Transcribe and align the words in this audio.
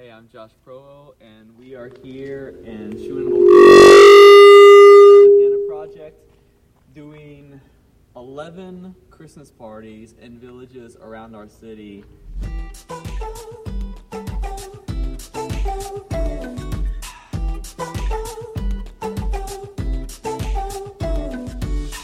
Hey, 0.00 0.12
I'm 0.12 0.28
Josh 0.28 0.52
Provow, 0.64 1.14
and 1.20 1.58
we 1.58 1.74
are 1.74 1.90
here 2.04 2.54
in 2.62 2.92
Hannah 5.40 5.66
Project, 5.66 6.16
doing 6.94 7.60
11 8.14 8.94
Christmas 9.10 9.50
parties 9.50 10.14
in 10.22 10.38
villages 10.38 10.96
around 11.02 11.34
our 11.34 11.48
city. 11.48 12.04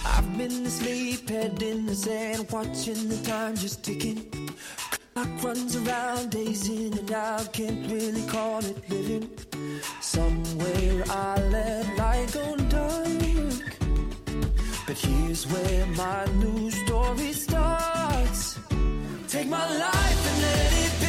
I've 0.05 0.37
been 0.37 0.67
asleep, 0.67 1.29
head 1.29 1.63
in 1.63 1.87
the 1.87 1.95
sand, 1.95 2.51
watching 2.51 3.09
the 3.09 3.21
time 3.25 3.55
just 3.55 3.85
ticking. 3.85 4.29
Clock 5.25 5.43
runs 5.43 5.77
around, 5.77 6.31
days 6.31 6.69
in 6.69 6.99
and 6.99 7.13
out, 7.13 7.53
can't 7.53 7.91
really 7.91 8.23
call 8.27 8.59
it 8.59 8.91
living. 8.91 9.31
Somewhere 10.01 11.05
I 11.09 11.41
let 11.51 11.97
light 11.97 12.33
go 12.33 12.57
dark. 12.69 13.77
But 14.87 14.99
here's 14.99 15.47
where 15.47 15.87
my 15.87 16.27
new 16.37 16.71
story 16.71 17.33
starts. 17.33 18.59
Take 19.29 19.49
my 19.49 19.67
life 19.79 20.31
and 20.31 20.43
let 20.43 20.73
it 20.85 21.04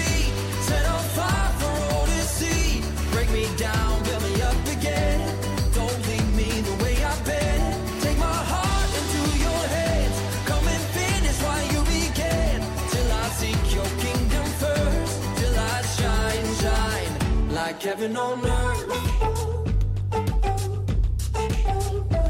like 17.75 17.83
heaven 17.83 18.15
on 18.15 18.45
earth. 18.45 18.87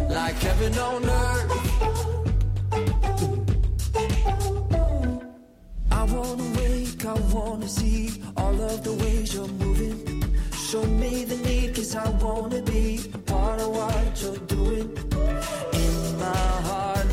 Like 0.10 0.40
heaven 0.40 0.78
on 0.80 1.06
earth. 1.06 1.52
I 5.92 6.04
wanna 6.06 6.44
wake, 6.58 7.06
I 7.06 7.14
wanna 7.32 7.68
see 7.68 8.24
all 8.38 8.60
of 8.60 8.84
the 8.84 8.94
ways 8.94 9.36
you're 9.36 9.48
moving. 9.48 10.24
Show 10.52 10.84
me 10.84 11.26
the 11.26 11.38
need, 11.38 11.76
cause 11.76 11.96
I 11.96 12.10
wanna 12.10 12.64
be 12.64 13.02
part 13.28 13.62
of 13.62 13.70
what 13.70 14.22
you're 14.22 14.38
doing. 14.48 14.90
In 15.74 16.20
my 16.20 16.52
heart, 16.70 17.06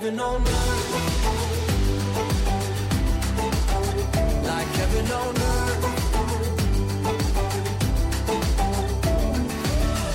heaven 0.00 0.18
on 0.20 0.40
earth. 0.40 0.90
Like 4.44 4.68
heaven 4.80 5.12
on 5.12 5.36
earth. 5.36 5.84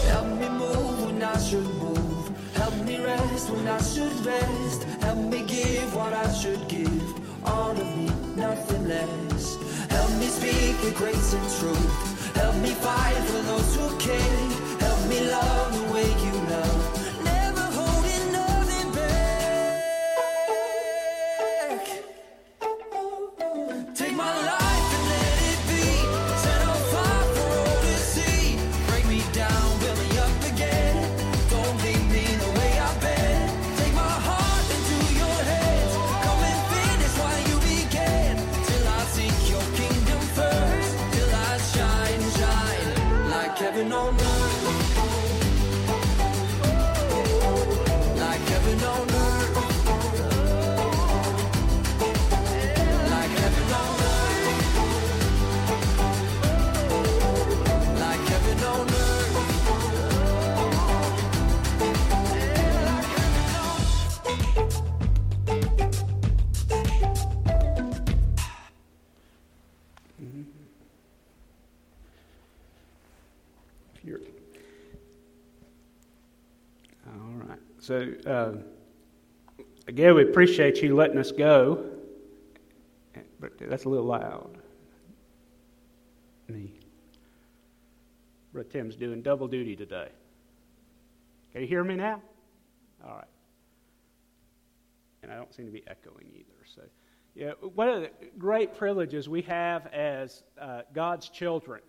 Help 0.09 0.27
me 0.39 0.49
move 0.49 1.05
when 1.05 1.21
I 1.21 1.37
should 1.37 1.69
move. 1.75 2.31
Help 2.55 2.75
me 2.83 2.97
rest 2.99 3.49
when 3.51 3.67
I 3.67 3.79
should 3.81 4.25
rest. 4.25 4.83
Help 5.01 5.19
me 5.19 5.43
give 5.43 5.95
what 5.95 6.13
I 6.13 6.33
should 6.33 6.67
give. 6.67 7.13
All 7.45 7.71
of 7.71 7.97
me, 7.97 8.09
nothing 8.35 8.87
less. 8.87 9.57
Help 9.91 10.11
me 10.19 10.27
speak 10.27 10.81
with 10.81 10.95
grace 10.95 11.33
and 11.33 11.47
truth. 11.59 12.35
Help 12.35 12.55
me 12.55 12.71
fight 12.71 13.23
for 13.29 13.41
those 13.43 13.75
who 13.75 13.97
care. 13.99 14.49
Help 14.79 15.09
me 15.09 15.29
love 15.29 15.64
So, 77.85 78.11
uh, 78.25 78.53
again, 79.87 80.15
we 80.15 80.23
appreciate 80.23 80.81
you 80.81 80.95
letting 80.95 81.19
us 81.19 81.31
go, 81.31 81.85
but 83.39 83.51
that's 83.59 83.85
a 83.85 83.89
little 83.89 84.07
loud. 84.07 84.57
Me. 86.47 86.79
Brother 88.51 88.67
Tim's 88.69 88.95
doing 88.95 89.21
double 89.21 89.47
duty 89.47 89.75
today. 89.75 90.07
Can 91.51 91.61
you 91.61 91.67
hear 91.67 91.83
me 91.83 91.93
now? 91.93 92.23
All 93.05 93.17
right. 93.17 93.27
And 95.21 95.31
I 95.31 95.35
don't 95.35 95.53
seem 95.53 95.67
to 95.67 95.71
be 95.71 95.83
echoing 95.85 96.25
either. 96.33 96.65
So, 96.65 96.81
yeah, 97.35 97.51
one 97.75 97.87
of 97.87 98.01
the 98.01 98.09
great 98.39 98.73
privileges 98.73 99.29
we 99.29 99.43
have 99.43 99.85
as 99.93 100.41
uh, 100.59 100.81
God's 100.91 101.29
children 101.29 101.81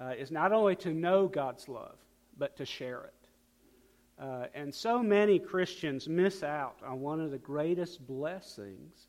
uh, 0.00 0.14
is 0.18 0.30
not 0.30 0.52
only 0.52 0.76
to 0.76 0.94
know 0.94 1.28
God's 1.28 1.68
love, 1.68 1.96
but 2.38 2.56
to 2.56 2.64
share 2.64 3.02
it. 3.02 3.19
Uh, 4.20 4.46
and 4.54 4.74
so 4.74 5.02
many 5.02 5.38
Christians 5.38 6.08
miss 6.08 6.42
out 6.42 6.76
on 6.86 7.00
one 7.00 7.20
of 7.20 7.30
the 7.30 7.38
greatest 7.38 8.06
blessings 8.06 9.08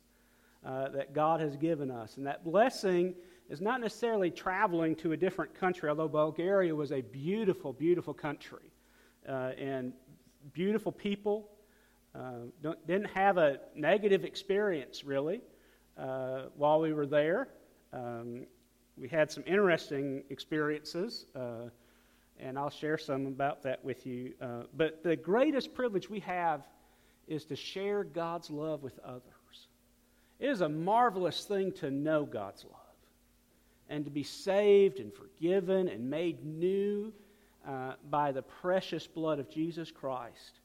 uh, 0.64 0.88
that 0.88 1.12
God 1.12 1.40
has 1.40 1.54
given 1.56 1.90
us. 1.90 2.16
And 2.16 2.26
that 2.26 2.44
blessing 2.44 3.14
is 3.50 3.60
not 3.60 3.80
necessarily 3.82 4.30
traveling 4.30 4.94
to 4.96 5.12
a 5.12 5.16
different 5.16 5.54
country, 5.54 5.90
although 5.90 6.08
Bulgaria 6.08 6.74
was 6.74 6.92
a 6.92 7.02
beautiful, 7.02 7.74
beautiful 7.74 8.14
country 8.14 8.72
uh, 9.28 9.50
and 9.58 9.92
beautiful 10.54 10.92
people. 10.92 11.48
Uh, 12.14 12.46
didn't 12.86 13.10
have 13.10 13.38
a 13.38 13.58
negative 13.74 14.24
experience 14.24 15.04
really 15.04 15.40
uh, 15.98 16.44
while 16.56 16.80
we 16.80 16.92
were 16.92 17.06
there. 17.06 17.48
Um, 17.92 18.46
we 18.96 19.08
had 19.08 19.30
some 19.30 19.42
interesting 19.46 20.22
experiences, 20.30 21.26
uh, 21.34 21.68
and 22.42 22.58
I'll 22.58 22.70
share 22.70 22.98
some 22.98 23.26
about 23.26 23.62
that 23.62 23.84
with 23.84 24.04
you. 24.04 24.32
Uh, 24.40 24.62
but 24.76 25.02
the 25.02 25.16
greatest 25.16 25.74
privilege 25.74 26.10
we 26.10 26.20
have 26.20 26.62
is 27.28 27.44
to 27.46 27.56
share 27.56 28.04
God's 28.04 28.50
love 28.50 28.82
with 28.82 28.98
others. 29.04 29.22
It 30.40 30.48
is 30.48 30.60
a 30.60 30.68
marvelous 30.68 31.44
thing 31.44 31.72
to 31.74 31.90
know 31.90 32.24
God's 32.24 32.64
love 32.64 32.80
and 33.88 34.04
to 34.04 34.10
be 34.10 34.24
saved 34.24 34.98
and 34.98 35.12
forgiven 35.14 35.88
and 35.88 36.10
made 36.10 36.44
new 36.44 37.12
uh, 37.66 37.92
by 38.10 38.32
the 38.32 38.42
precious 38.42 39.06
blood 39.06 39.38
of 39.38 39.48
Jesus 39.48 39.90
Christ. 39.90 40.60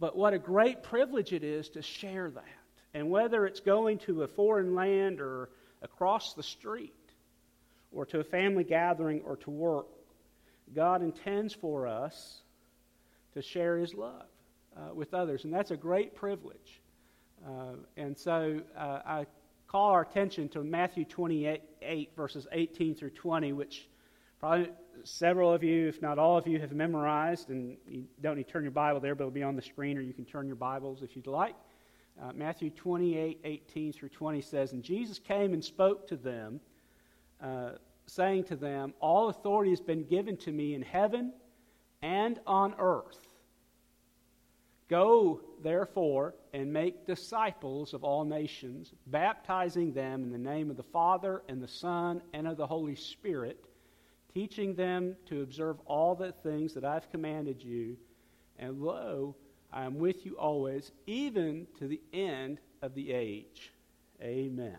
But 0.00 0.16
what 0.16 0.34
a 0.34 0.38
great 0.38 0.82
privilege 0.82 1.32
it 1.32 1.44
is 1.44 1.68
to 1.70 1.82
share 1.82 2.30
that. 2.30 2.44
And 2.94 3.10
whether 3.10 3.46
it's 3.46 3.60
going 3.60 3.98
to 4.00 4.22
a 4.22 4.26
foreign 4.26 4.74
land 4.74 5.20
or 5.20 5.50
across 5.82 6.34
the 6.34 6.42
street, 6.42 6.92
or 7.92 8.04
to 8.06 8.20
a 8.20 8.24
family 8.24 8.64
gathering 8.64 9.22
or 9.24 9.36
to 9.36 9.50
work, 9.50 9.86
God 10.74 11.02
intends 11.02 11.54
for 11.54 11.86
us 11.86 12.42
to 13.34 13.42
share 13.42 13.78
His 13.78 13.94
love 13.94 14.26
uh, 14.76 14.94
with 14.94 15.14
others. 15.14 15.44
And 15.44 15.52
that's 15.52 15.70
a 15.70 15.76
great 15.76 16.14
privilege. 16.14 16.80
Uh, 17.46 17.76
and 17.96 18.16
so 18.16 18.60
uh, 18.76 19.00
I 19.04 19.26
call 19.68 19.90
our 19.90 20.02
attention 20.02 20.48
to 20.50 20.62
Matthew 20.62 21.04
28, 21.04 22.10
verses 22.16 22.46
18 22.52 22.94
through 22.94 23.10
20, 23.10 23.52
which 23.52 23.88
probably 24.38 24.70
several 25.04 25.52
of 25.52 25.62
you, 25.62 25.88
if 25.88 26.00
not 26.02 26.18
all 26.18 26.38
of 26.38 26.46
you, 26.46 26.58
have 26.60 26.72
memorized, 26.72 27.50
and 27.50 27.76
you 27.88 28.04
don't 28.22 28.36
need 28.36 28.46
to 28.46 28.52
turn 28.52 28.62
your 28.62 28.72
Bible 28.72 29.00
there, 29.00 29.14
but 29.14 29.24
it'll 29.24 29.32
be 29.32 29.42
on 29.42 29.56
the 29.56 29.62
screen, 29.62 29.96
or 29.98 30.00
you 30.00 30.12
can 30.12 30.24
turn 30.24 30.46
your 30.46 30.56
Bibles 30.56 31.02
if 31.02 31.16
you'd 31.16 31.26
like. 31.26 31.54
Uh, 32.22 32.32
Matthew 32.34 32.70
28 32.70 33.40
18 33.44 33.92
through 33.92 34.08
20 34.08 34.40
says, 34.40 34.72
And 34.72 34.82
Jesus 34.82 35.18
came 35.18 35.52
and 35.52 35.62
spoke 35.62 36.08
to 36.08 36.16
them, 36.16 36.60
uh, 37.42 37.72
saying 38.06 38.44
to 38.44 38.56
them, 38.56 38.94
All 39.00 39.28
authority 39.28 39.70
has 39.70 39.80
been 39.80 40.04
given 40.04 40.36
to 40.38 40.52
me 40.52 40.74
in 40.74 40.82
heaven 40.82 41.32
and 42.02 42.38
on 42.46 42.74
earth. 42.78 43.26
Go, 44.88 45.40
therefore, 45.62 46.34
and 46.52 46.72
make 46.72 47.06
disciples 47.06 47.92
of 47.92 48.04
all 48.04 48.24
nations, 48.24 48.92
baptizing 49.08 49.92
them 49.92 50.22
in 50.22 50.30
the 50.30 50.38
name 50.38 50.70
of 50.70 50.76
the 50.76 50.84
Father, 50.84 51.42
and 51.48 51.60
the 51.60 51.68
Son, 51.68 52.22
and 52.32 52.46
of 52.46 52.56
the 52.56 52.66
Holy 52.66 52.94
Spirit, 52.94 53.64
teaching 54.32 54.74
them 54.74 55.16
to 55.26 55.42
observe 55.42 55.80
all 55.86 56.14
the 56.14 56.30
things 56.30 56.72
that 56.74 56.84
I've 56.84 57.10
commanded 57.10 57.62
you. 57.62 57.96
And 58.58 58.80
lo, 58.80 59.34
I 59.72 59.84
am 59.84 59.98
with 59.98 60.24
you 60.24 60.38
always, 60.38 60.92
even 61.06 61.66
to 61.78 61.88
the 61.88 62.00
end 62.12 62.60
of 62.80 62.94
the 62.94 63.12
age. 63.12 63.72
Amen. 64.22 64.78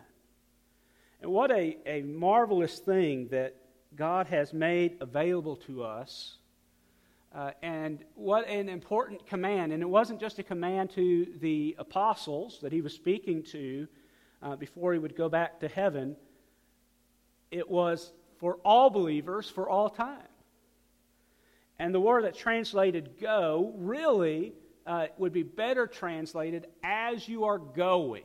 And 1.20 1.30
what 1.30 1.50
a, 1.50 1.76
a 1.86 2.02
marvelous 2.02 2.78
thing 2.78 3.28
that 3.28 3.56
God 3.94 4.28
has 4.28 4.52
made 4.52 4.98
available 5.00 5.56
to 5.56 5.82
us 5.82 6.38
uh, 7.34 7.50
and 7.62 8.04
what 8.14 8.48
an 8.48 8.68
important 8.68 9.26
command. 9.26 9.72
And 9.72 9.82
it 9.82 9.88
wasn't 9.88 10.20
just 10.20 10.38
a 10.38 10.42
command 10.42 10.90
to 10.90 11.26
the 11.40 11.76
apostles 11.78 12.60
that 12.62 12.72
he 12.72 12.80
was 12.80 12.94
speaking 12.94 13.42
to 13.44 13.88
uh, 14.42 14.56
before 14.56 14.92
he 14.92 14.98
would 14.98 15.16
go 15.16 15.28
back 15.28 15.60
to 15.60 15.68
heaven, 15.68 16.16
it 17.50 17.68
was 17.68 18.12
for 18.38 18.58
all 18.64 18.88
believers 18.88 19.50
for 19.50 19.68
all 19.68 19.90
time. 19.90 20.22
And 21.78 21.94
the 21.94 22.00
word 22.00 22.24
that 22.24 22.36
translated 22.36 23.18
go 23.20 23.72
really 23.76 24.52
uh, 24.86 25.06
would 25.16 25.32
be 25.32 25.42
better 25.42 25.86
translated 25.86 26.66
as 26.82 27.28
you 27.28 27.44
are 27.44 27.58
going. 27.58 28.24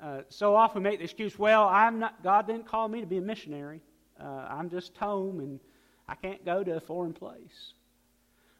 Uh, 0.00 0.20
so 0.28 0.54
often 0.54 0.82
we 0.82 0.90
make 0.90 0.98
the 0.98 1.04
excuse, 1.04 1.38
well, 1.38 1.68
I'm 1.68 1.98
not, 1.98 2.22
God 2.22 2.46
didn't 2.46 2.66
call 2.66 2.88
me 2.88 3.00
to 3.00 3.06
be 3.06 3.18
a 3.18 3.22
missionary. 3.22 3.80
Uh, 4.20 4.46
I'm 4.48 4.70
just 4.70 4.96
home 4.96 5.40
and 5.40 5.60
I 6.08 6.14
can't 6.14 6.44
go 6.44 6.62
to 6.62 6.76
a 6.76 6.80
foreign 6.80 7.12
place. 7.12 7.72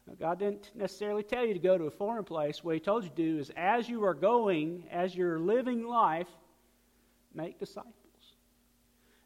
Now, 0.07 0.15
God 0.19 0.39
didn't 0.39 0.71
necessarily 0.75 1.23
tell 1.23 1.45
you 1.45 1.53
to 1.53 1.59
go 1.59 1.77
to 1.77 1.85
a 1.85 1.91
foreign 1.91 2.23
place. 2.25 2.63
What 2.63 2.73
He 2.73 2.79
told 2.79 3.03
you 3.03 3.09
to 3.09 3.15
do 3.15 3.37
is, 3.39 3.51
as 3.55 3.87
you 3.87 4.03
are 4.03 4.13
going, 4.13 4.83
as 4.91 5.15
you're 5.15 5.39
living 5.39 5.87
life, 5.87 6.27
make 7.33 7.59
disciples. 7.59 7.93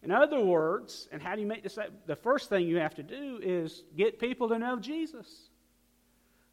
In 0.03 0.11
other 0.11 0.41
words, 0.41 1.07
and 1.11 1.21
how 1.21 1.35
do 1.35 1.41
you 1.41 1.47
make 1.47 1.63
disciples? 1.63 1.95
The 2.05 2.17
first 2.17 2.49
thing 2.49 2.67
you 2.67 2.77
have 2.77 2.95
to 2.95 3.03
do 3.03 3.39
is 3.41 3.83
get 3.95 4.19
people 4.19 4.49
to 4.49 4.59
know 4.59 4.77
Jesus. 4.77 5.49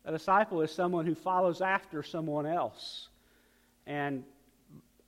A 0.04 0.12
disciple 0.12 0.62
is 0.62 0.70
someone 0.70 1.04
who 1.04 1.14
follows 1.14 1.60
after 1.60 2.02
someone 2.02 2.46
else. 2.46 3.08
And 3.86 4.24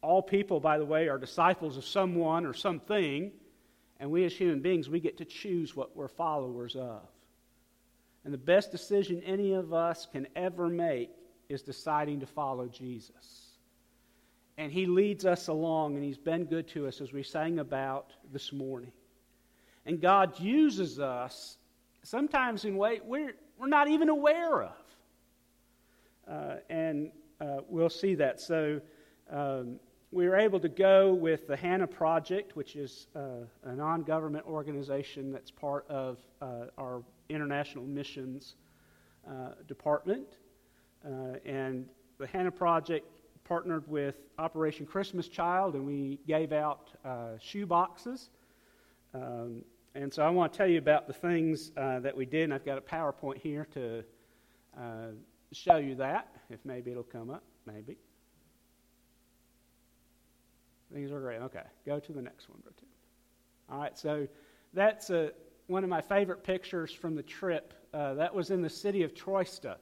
all 0.02 0.20
people, 0.20 0.60
by 0.60 0.78
the 0.78 0.84
way, 0.84 1.08
are 1.08 1.18
disciples 1.18 1.76
of 1.76 1.84
someone 1.84 2.44
or 2.44 2.52
something. 2.52 3.30
And 4.00 4.10
we 4.10 4.24
as 4.24 4.32
human 4.32 4.60
beings, 4.60 4.88
we 4.88 5.00
get 5.00 5.18
to 5.18 5.24
choose 5.24 5.76
what 5.76 5.96
we're 5.96 6.08
followers 6.08 6.74
of. 6.74 7.02
And 8.24 8.34
the 8.34 8.38
best 8.38 8.70
decision 8.70 9.22
any 9.24 9.52
of 9.52 9.72
us 9.72 10.06
can 10.10 10.26
ever 10.36 10.68
make 10.68 11.10
is 11.48 11.62
deciding 11.62 12.20
to 12.20 12.26
follow 12.26 12.66
Jesus. 12.66 13.50
And 14.58 14.72
He 14.72 14.86
leads 14.86 15.24
us 15.24 15.48
along, 15.48 15.94
and 15.94 16.04
He's 16.04 16.18
been 16.18 16.44
good 16.44 16.68
to 16.68 16.86
us 16.86 17.00
as 17.00 17.12
we 17.12 17.22
sang 17.22 17.58
about 17.60 18.12
this 18.32 18.52
morning. 18.52 18.92
And 19.86 20.00
God 20.00 20.38
uses 20.38 21.00
us 21.00 21.56
sometimes 22.02 22.64
in 22.64 22.76
ways 22.76 23.00
we're, 23.04 23.34
we're 23.58 23.68
not 23.68 23.88
even 23.88 24.08
aware 24.08 24.62
of. 24.62 24.72
Uh, 26.28 26.54
and 26.70 27.10
uh, 27.40 27.58
we'll 27.68 27.88
see 27.88 28.14
that. 28.16 28.40
So, 28.40 28.80
um, 29.30 29.80
we 30.12 30.28
were 30.28 30.36
able 30.36 30.60
to 30.60 30.68
go 30.68 31.14
with 31.14 31.46
the 31.48 31.56
Hannah 31.56 31.86
Project, 31.86 32.54
which 32.54 32.76
is 32.76 33.06
uh, 33.16 33.46
a 33.64 33.74
non 33.74 34.02
government 34.02 34.44
organization 34.46 35.32
that's 35.32 35.50
part 35.50 35.86
of 35.88 36.18
uh, 36.42 36.66
our 36.76 37.02
international 37.30 37.84
missions 37.84 38.56
uh, 39.26 39.54
department. 39.66 40.36
Uh, 41.04 41.38
and 41.46 41.86
the 42.18 42.26
Hannah 42.26 42.52
Project 42.52 43.06
partnered 43.44 43.88
with 43.88 44.16
Operation 44.38 44.84
Christmas 44.84 45.28
Child, 45.28 45.74
and 45.74 45.86
we 45.86 46.20
gave 46.28 46.52
out 46.52 46.90
uh, 47.04 47.38
shoe 47.40 47.64
boxes. 47.64 48.28
Um, 49.14 49.64
and 49.94 50.12
so 50.12 50.22
I 50.22 50.28
want 50.28 50.52
to 50.52 50.56
tell 50.56 50.68
you 50.68 50.78
about 50.78 51.06
the 51.06 51.12
things 51.14 51.72
uh, 51.76 52.00
that 52.00 52.14
we 52.14 52.26
did, 52.26 52.44
and 52.44 52.54
I've 52.54 52.66
got 52.66 52.76
a 52.76 52.82
PowerPoint 52.82 53.38
here 53.38 53.66
to 53.72 54.04
show 55.52 55.76
you 55.76 55.94
that, 55.96 56.28
if 56.50 56.60
maybe 56.64 56.90
it'll 56.90 57.02
come 57.02 57.30
up, 57.30 57.44
maybe. 57.66 57.96
Things 60.92 61.10
are 61.10 61.20
great. 61.20 61.40
Okay, 61.40 61.62
go 61.86 61.98
to 61.98 62.12
the 62.12 62.20
next 62.20 62.50
one, 62.50 62.58
Tim. 62.62 62.88
All 63.70 63.78
right, 63.78 63.96
so 63.96 64.28
that's 64.74 65.08
a, 65.08 65.32
one 65.66 65.84
of 65.84 65.90
my 65.90 66.02
favorite 66.02 66.44
pictures 66.44 66.92
from 66.92 67.14
the 67.14 67.22
trip. 67.22 67.72
Uh, 67.94 68.14
that 68.14 68.34
was 68.34 68.50
in 68.50 68.60
the 68.60 68.68
city 68.68 69.02
of 69.02 69.14
Troitsa, 69.14 69.76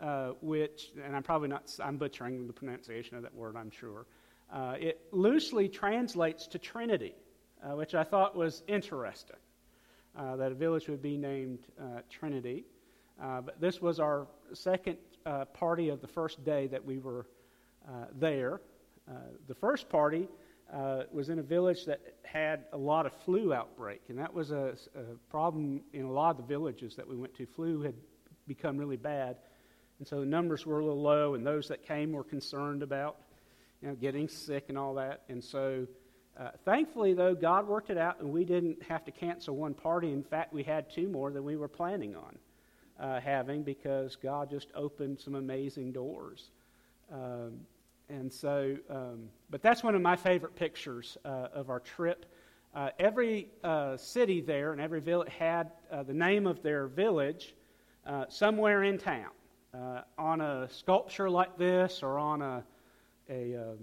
uh, 0.00 0.30
which, 0.40 0.92
and 1.04 1.16
I'm 1.16 1.24
probably 1.24 1.48
not, 1.48 1.74
I'm 1.82 1.96
butchering 1.96 2.46
the 2.46 2.52
pronunciation 2.52 3.16
of 3.16 3.22
that 3.24 3.34
word, 3.34 3.56
I'm 3.56 3.70
sure. 3.70 4.06
Uh, 4.52 4.74
it 4.78 5.00
loosely 5.10 5.68
translates 5.68 6.46
to 6.48 6.58
Trinity, 6.58 7.14
uh, 7.64 7.74
which 7.74 7.96
I 7.96 8.04
thought 8.04 8.36
was 8.36 8.62
interesting, 8.68 9.36
uh, 10.16 10.36
that 10.36 10.52
a 10.52 10.54
village 10.54 10.88
would 10.88 11.02
be 11.02 11.16
named 11.16 11.58
uh, 11.80 12.02
Trinity. 12.08 12.64
but 13.18 13.60
this 13.60 13.82
was 13.82 13.98
our 13.98 14.28
second 14.52 14.98
party 15.54 15.88
of 15.88 16.00
the 16.00 16.06
first 16.06 16.44
day 16.44 16.68
that 16.68 16.84
we 16.84 16.98
were 16.98 17.26
there. 18.12 18.60
Uh, 19.08 19.14
the 19.46 19.54
first 19.54 19.88
party 19.88 20.28
uh, 20.72 21.02
was 21.12 21.28
in 21.28 21.38
a 21.38 21.42
village 21.42 21.84
that 21.84 22.00
had 22.24 22.64
a 22.72 22.76
lot 22.76 23.06
of 23.06 23.12
flu 23.24 23.54
outbreak, 23.54 24.02
and 24.08 24.18
that 24.18 24.32
was 24.32 24.50
a, 24.50 24.74
a, 24.96 25.02
problem 25.30 25.80
in 25.92 26.04
a 26.04 26.10
lot 26.10 26.30
of 26.30 26.36
the 26.38 26.42
villages 26.42 26.96
that 26.96 27.06
we 27.06 27.16
went 27.16 27.34
to. 27.34 27.46
Flu 27.46 27.82
had 27.82 27.94
become 28.48 28.76
really 28.76 28.96
bad, 28.96 29.36
and 29.98 30.08
so 30.08 30.20
the 30.20 30.26
numbers 30.26 30.66
were 30.66 30.80
a 30.80 30.84
little 30.84 31.00
low, 31.00 31.34
and 31.34 31.46
those 31.46 31.68
that 31.68 31.86
came 31.86 32.12
were 32.12 32.24
concerned 32.24 32.82
about 32.82 33.16
you 33.80 33.88
know, 33.88 33.94
getting 33.94 34.28
sick 34.28 34.64
and 34.68 34.76
all 34.76 34.94
that. 34.94 35.22
And 35.28 35.42
so, 35.42 35.86
uh, 36.38 36.50
thankfully, 36.64 37.14
though, 37.14 37.34
God 37.34 37.68
worked 37.68 37.90
it 37.90 37.98
out, 37.98 38.20
and 38.20 38.32
we 38.32 38.44
didn't 38.44 38.82
have 38.82 39.04
to 39.04 39.12
cancel 39.12 39.56
one 39.56 39.74
party. 39.74 40.12
In 40.12 40.24
fact, 40.24 40.52
we 40.52 40.64
had 40.64 40.90
two 40.90 41.08
more 41.08 41.30
than 41.30 41.44
we 41.44 41.56
were 41.56 41.68
planning 41.68 42.16
on 42.16 42.38
uh, 42.98 43.20
having 43.20 43.62
because 43.62 44.16
God 44.16 44.50
just 44.50 44.68
opened 44.74 45.20
some 45.20 45.36
amazing 45.36 45.92
doors. 45.92 46.50
Um, 47.12 47.60
and 48.08 48.32
so, 48.32 48.76
um, 48.88 49.28
but 49.50 49.62
that's 49.62 49.82
one 49.82 49.94
of 49.94 50.02
my 50.02 50.16
favorite 50.16 50.54
pictures 50.54 51.18
uh, 51.24 51.48
of 51.52 51.70
our 51.70 51.80
trip. 51.80 52.26
Uh, 52.74 52.90
every 52.98 53.48
uh, 53.64 53.96
city 53.96 54.40
there 54.40 54.72
and 54.72 54.80
every 54.80 55.00
village 55.00 55.32
had 55.32 55.72
uh, 55.90 56.02
the 56.02 56.12
name 56.12 56.46
of 56.46 56.62
their 56.62 56.86
village 56.86 57.54
uh, 58.06 58.24
somewhere 58.28 58.84
in 58.84 58.98
town 58.98 59.30
uh, 59.74 60.02
on 60.18 60.40
a 60.40 60.68
sculpture 60.70 61.28
like 61.28 61.56
this 61.58 62.02
or 62.02 62.18
on 62.18 62.42
a, 62.42 62.62
a 63.28 63.56
um, 63.56 63.78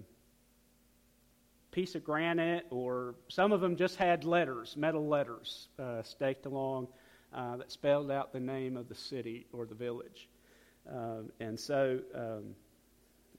piece 1.72 1.96
of 1.96 2.04
granite, 2.04 2.66
or 2.70 3.16
some 3.28 3.52
of 3.52 3.60
them 3.60 3.76
just 3.76 3.98
had 3.98 4.24
letters, 4.24 4.78
metal 4.78 5.08
letters 5.08 5.70
staked 6.04 6.46
along 6.46 6.88
that 7.34 7.72
spelled 7.72 8.12
out 8.12 8.32
the 8.32 8.40
name 8.40 8.78
of 8.78 8.88
the 8.88 8.96
city 8.96 9.48
or 9.52 9.66
the 9.66 9.74
village. 9.76 10.30
Um, 10.88 11.32
and 11.40 11.60
so, 11.60 12.00
um, 12.14 12.56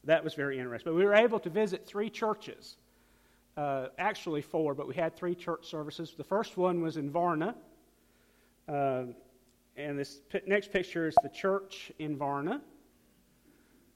that 0.06 0.25
was 0.25 0.34
very 0.34 0.58
interesting. 0.58 0.92
But 0.92 0.96
we 0.96 1.04
were 1.04 1.14
able 1.14 1.38
to 1.40 1.50
visit 1.50 1.87
three 1.87 2.11
churches. 2.11 2.76
Uh, 3.56 3.87
actually, 3.99 4.42
four, 4.42 4.75
but 4.75 4.88
we 4.88 4.94
had 4.94 5.16
three 5.16 5.34
church 5.34 5.66
services. 5.66 6.12
The 6.16 6.25
first 6.25 6.56
one 6.56 6.82
was 6.82 6.96
in 6.96 7.11
Varna. 7.11 7.54
Uh, 8.68 9.04
and 9.76 9.99
this 9.99 10.20
p- 10.28 10.40
next 10.46 10.73
picture 10.73 11.06
is 11.06 11.14
the 11.23 11.28
church 11.28 11.92
in 11.99 12.16
Varna. 12.16 12.61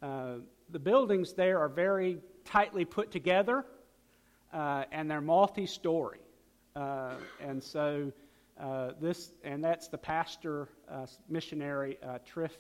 Uh, 0.01 0.35
the 0.71 0.79
buildings 0.79 1.33
there 1.33 1.59
are 1.59 1.69
very 1.69 2.19
tightly 2.45 2.85
put 2.85 3.11
together, 3.11 3.65
uh, 4.53 4.85
and 4.93 5.11
they're 5.11 5.21
multi 5.21 5.67
story. 5.67 6.21
Uh, 6.77 7.15
and 7.41 7.63
so, 7.63 8.13
uh, 8.61 8.91
this, 9.01 9.33
and 9.43 9.65
that's 9.65 9.89
the 9.89 9.99
pastor, 9.99 10.69
missionary, 11.29 11.99
Trif, 12.33 12.53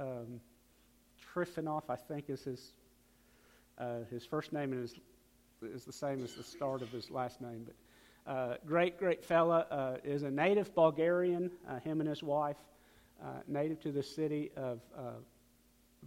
um, 0.00 0.40
I 1.36 1.96
think 1.96 2.30
is 2.30 2.44
his 2.44 2.72
uh, 3.78 3.98
his 4.10 4.24
first 4.24 4.52
name 4.52 4.72
is, 4.72 4.94
is 5.62 5.84
the 5.84 5.92
same 5.92 6.22
as 6.22 6.34
the 6.34 6.42
start 6.42 6.82
of 6.82 6.90
his 6.90 7.10
last 7.10 7.40
name. 7.40 7.66
But 7.66 8.32
uh, 8.32 8.54
great, 8.66 8.98
great 8.98 9.24
fella 9.24 9.66
uh, 9.70 9.96
is 10.04 10.22
a 10.22 10.30
native 10.30 10.74
Bulgarian. 10.74 11.50
Uh, 11.68 11.78
him 11.80 12.00
and 12.00 12.08
his 12.08 12.22
wife, 12.22 12.56
uh, 13.22 13.26
native 13.46 13.80
to 13.82 13.92
the 13.92 14.02
city 14.02 14.50
of 14.56 14.80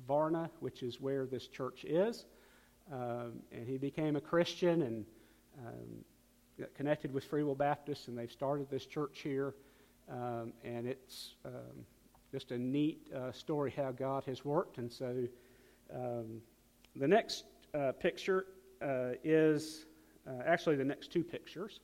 Varna, 0.08 0.50
which 0.60 0.84
is 0.84 1.00
where 1.00 1.26
this 1.26 1.48
church 1.48 1.86
is. 1.86 2.26
Um, 2.92 3.44
and 3.52 3.68
he 3.68 3.78
became 3.78 4.16
a 4.16 4.22
Christian 4.22 4.82
and 4.82 5.06
um, 5.60 6.66
connected 6.76 7.14
with 7.14 7.24
Free 7.24 7.44
Will 7.44 7.56
Baptist, 7.56 8.08
and 8.08 8.18
they've 8.18 8.32
started 8.32 8.70
this 8.70 8.86
church 8.86 9.20
here. 9.22 9.54
Um, 10.10 10.54
and 10.64 10.88
it's 10.88 11.36
um, 11.46 11.86
just 12.32 12.52
a 12.52 12.58
neat 12.58 13.08
uh, 13.16 13.32
story 13.32 13.74
how 13.76 13.92
God 13.92 14.24
has 14.26 14.44
worked. 14.44 14.78
And 14.78 14.92
so 14.92 15.28
um, 15.94 16.42
the 16.96 17.08
next 17.08 17.46
uh, 17.74 17.92
picture 17.94 18.46
uh, 18.82 19.12
is 19.24 19.86
uh, 20.28 20.44
actually 20.46 20.76
the 20.76 20.84
next 20.84 21.12
two 21.12 21.24
pictures. 21.24 21.80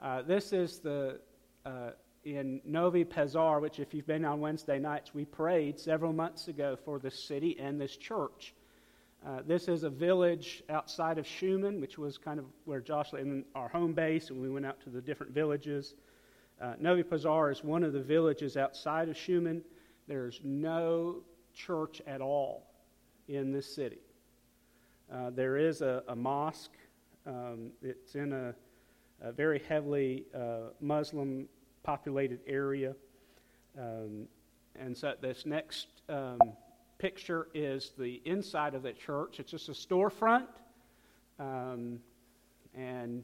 Uh, 0.00 0.22
this 0.22 0.52
is 0.52 0.78
the 0.78 1.20
uh, 1.64 1.90
in 2.26 2.60
Novi 2.64 3.04
Pazar, 3.04 3.60
which, 3.60 3.78
if 3.78 3.94
you've 3.94 4.06
been 4.06 4.24
on 4.24 4.40
Wednesday 4.40 4.80
nights, 4.80 5.14
we 5.14 5.24
prayed 5.24 5.78
several 5.78 6.12
months 6.12 6.48
ago 6.48 6.76
for 6.84 6.98
this 6.98 7.22
city 7.22 7.56
and 7.60 7.80
this 7.80 7.96
church. 7.96 8.52
Uh, 9.24 9.42
this 9.46 9.68
is 9.68 9.84
a 9.84 9.90
village 9.90 10.62
outside 10.68 11.18
of 11.18 11.24
Shumen, 11.24 11.80
which 11.80 11.98
was 11.98 12.18
kind 12.18 12.40
of 12.40 12.46
where 12.64 12.80
Josh 12.80 13.12
and 13.12 13.44
our 13.54 13.68
home 13.68 13.92
base, 13.92 14.30
and 14.30 14.42
we 14.42 14.50
went 14.50 14.66
out 14.66 14.80
to 14.82 14.90
the 14.90 15.00
different 15.00 15.32
villages. 15.32 15.94
Uh, 16.60 16.74
Novi 16.80 17.04
Pazar 17.04 17.52
is 17.52 17.62
one 17.62 17.84
of 17.84 17.92
the 17.92 18.02
villages 18.02 18.56
outside 18.56 19.08
of 19.08 19.16
Shumen. 19.16 19.62
There's 20.08 20.40
no 20.42 21.22
church 21.54 22.02
at 22.08 22.20
all 22.20 22.66
in 23.28 23.52
this 23.52 23.72
city. 23.72 23.98
Uh, 25.12 25.30
there 25.30 25.56
is 25.56 25.82
a, 25.82 26.02
a 26.08 26.16
mosque. 26.16 26.76
Um, 27.26 27.70
it's 27.82 28.14
in 28.14 28.32
a, 28.32 28.54
a 29.20 29.32
very 29.32 29.62
heavily 29.68 30.24
uh, 30.34 30.70
Muslim 30.80 31.48
populated 31.82 32.40
area. 32.46 32.94
Um, 33.78 34.26
and 34.78 34.96
so 34.96 35.14
this 35.20 35.46
next 35.46 35.88
um, 36.08 36.40
picture 36.98 37.48
is 37.54 37.92
the 37.96 38.20
inside 38.24 38.74
of 38.74 38.82
the 38.82 38.92
church. 38.92 39.38
It's 39.38 39.50
just 39.50 39.68
a 39.68 39.72
storefront. 39.72 40.48
Um, 41.38 42.00
and 42.74 43.22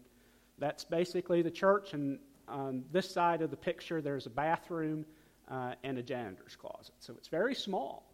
that's 0.58 0.84
basically 0.84 1.42
the 1.42 1.50
church. 1.50 1.94
And 1.94 2.18
on 2.48 2.84
this 2.92 3.10
side 3.10 3.42
of 3.42 3.50
the 3.50 3.56
picture, 3.56 4.00
there's 4.00 4.26
a 4.26 4.30
bathroom 4.30 5.04
uh, 5.50 5.74
and 5.82 5.98
a 5.98 6.02
janitor's 6.02 6.54
closet. 6.54 6.94
So 7.00 7.14
it's 7.18 7.28
very 7.28 7.54
small. 7.54 8.11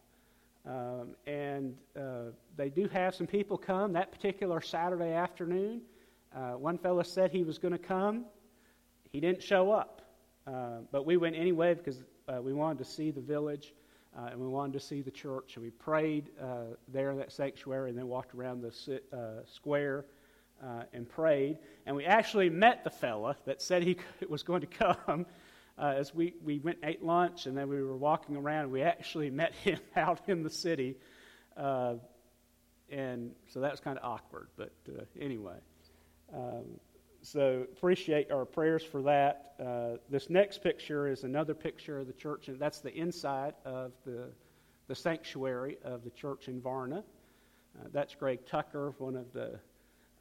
Um, 0.68 1.14
and 1.26 1.74
uh, 1.98 2.32
they 2.56 2.68
do 2.68 2.88
have 2.88 3.14
some 3.14 3.26
people 3.26 3.56
come 3.56 3.94
that 3.94 4.12
particular 4.12 4.60
Saturday 4.60 5.12
afternoon. 5.12 5.80
Uh, 6.36 6.52
one 6.52 6.76
fellow 6.76 7.02
said 7.02 7.30
he 7.30 7.42
was 7.42 7.56
going 7.56 7.72
to 7.72 7.78
come. 7.78 8.26
He 9.10 9.18
didn't 9.18 9.42
show 9.42 9.72
up. 9.72 10.02
Uh, 10.46 10.80
but 10.92 11.06
we 11.06 11.16
went 11.16 11.36
anyway 11.36 11.72
because 11.72 12.02
uh, 12.28 12.42
we 12.42 12.52
wanted 12.52 12.78
to 12.78 12.84
see 12.84 13.10
the 13.10 13.20
village 13.20 13.72
uh, 14.16 14.26
and 14.26 14.38
we 14.38 14.46
wanted 14.46 14.74
to 14.74 14.80
see 14.80 15.00
the 15.00 15.10
church. 15.10 15.56
And 15.56 15.64
we 15.64 15.70
prayed 15.70 16.28
uh, 16.40 16.74
there 16.88 17.10
in 17.12 17.18
that 17.18 17.32
sanctuary 17.32 17.88
and 17.88 17.98
then 17.98 18.06
walked 18.06 18.34
around 18.34 18.60
the 18.60 19.42
square 19.46 20.04
and 20.92 21.08
prayed. 21.08 21.56
And 21.86 21.96
we 21.96 22.04
actually 22.04 22.50
met 22.50 22.84
the 22.84 22.90
fella 22.90 23.36
that 23.46 23.62
said 23.62 23.82
he 23.82 23.96
was 24.28 24.42
going 24.42 24.60
to 24.60 24.66
come. 24.66 25.24
Uh, 25.78 25.94
as 25.96 26.12
we, 26.12 26.34
we 26.42 26.58
went 26.58 26.78
and 26.82 26.90
ate 26.90 27.04
lunch 27.04 27.46
and 27.46 27.56
then 27.56 27.68
we 27.68 27.80
were 27.80 27.96
walking 27.96 28.36
around 28.36 28.70
we 28.70 28.82
actually 28.82 29.30
met 29.42 29.54
him 29.54 29.78
out 29.96 30.20
in 30.28 30.42
the 30.42 30.50
city 30.50 30.96
uh, 31.56 31.94
and 32.90 33.32
so 33.48 33.60
that 33.60 33.70
was 33.70 33.80
kind 33.80 33.96
of 33.96 34.04
awkward 34.04 34.48
but 34.56 34.72
uh, 34.88 35.02
anyway 35.20 35.56
um, 36.34 36.64
so 37.22 37.66
appreciate 37.76 38.30
our 38.30 38.44
prayers 38.44 38.82
for 38.82 39.02
that. 39.02 39.54
Uh, 39.58 39.98
this 40.08 40.30
next 40.30 40.62
picture 40.62 41.08
is 41.08 41.24
another 41.24 41.54
picture 41.54 41.98
of 41.98 42.06
the 42.06 42.12
church, 42.12 42.48
and 42.48 42.58
that's 42.58 42.80
the 42.80 42.94
inside 42.94 43.54
of 43.64 43.92
the, 44.04 44.30
the 44.86 44.94
sanctuary 44.94 45.78
of 45.84 46.04
the 46.04 46.10
church 46.10 46.48
in 46.48 46.60
Varna. 46.60 46.98
Uh, 47.78 47.88
that's 47.92 48.14
Greg 48.14 48.46
Tucker, 48.46 48.94
one 48.98 49.16
of 49.16 49.32
the 49.32 49.58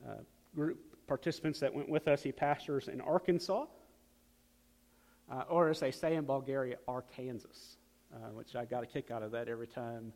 uh, 0.08 0.16
group 0.56 0.80
participants 1.08 1.60
that 1.60 1.74
went 1.74 1.88
with 1.88 2.08
us. 2.08 2.24
He 2.24 2.32
pastors 2.32 2.88
in 2.88 3.00
Arkansas, 3.00 3.66
uh, 5.32 5.44
or 5.50 5.70
as 5.70 5.80
they 5.80 5.92
say 5.92 6.16
in 6.16 6.26
Bulgaria, 6.26 6.78
Arkansas, 6.88 7.48
uh, 8.14 8.30
which 8.34 8.56
I 8.56 8.66
got 8.66 8.84
a 8.84 8.88
kick 8.88 9.12
out 9.12 9.24
of 9.24 9.32
that 9.32 9.48
every 9.48 9.68
time 9.68 10.14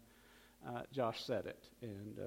uh, 0.68 0.82
Josh 0.92 1.24
said 1.24 1.46
it. 1.46 1.70
And 1.82 2.18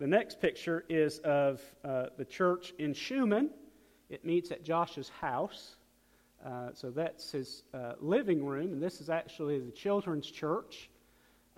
the 0.00 0.06
next 0.06 0.40
picture 0.40 0.84
is 0.88 1.18
of 1.18 1.60
uh, 1.84 2.06
the 2.16 2.24
church 2.24 2.72
in 2.78 2.94
Shumen. 2.94 3.50
It 4.08 4.24
meets 4.24 4.50
at 4.50 4.64
Josh's 4.64 5.10
house. 5.20 5.76
Uh, 6.42 6.70
so 6.72 6.90
that's 6.90 7.32
his 7.32 7.64
uh, 7.74 7.92
living 8.00 8.42
room, 8.42 8.72
and 8.72 8.82
this 8.82 9.02
is 9.02 9.10
actually 9.10 9.58
the 9.58 9.70
children's 9.70 10.30
church. 10.30 10.88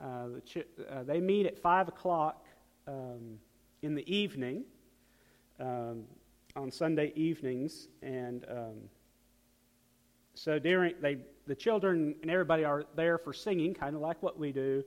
Uh, 0.03 0.27
the 0.27 0.65
uh, 0.91 1.05
they 1.05 1.21
meet 1.21 1.47
at 1.47 1.57
5 1.57 1.87
o'clock 1.87 2.45
um, 2.89 3.39
in 3.83 3.95
the 3.95 4.13
evening, 4.13 4.65
um, 5.61 6.03
on 6.57 6.73
Sunday 6.73 7.13
evenings, 7.15 7.87
and 8.03 8.45
um, 8.51 8.75
so 10.35 10.59
during 10.59 10.95
they, 11.01 11.19
the 11.47 11.55
children 11.55 12.15
and 12.23 12.31
everybody 12.31 12.65
are 12.65 12.85
there 12.97 13.19
for 13.19 13.33
singing, 13.33 13.75
kind 13.75 13.95
of 13.95 14.01
like 14.01 14.23
what 14.23 14.39
we 14.39 14.53
do. 14.53 14.83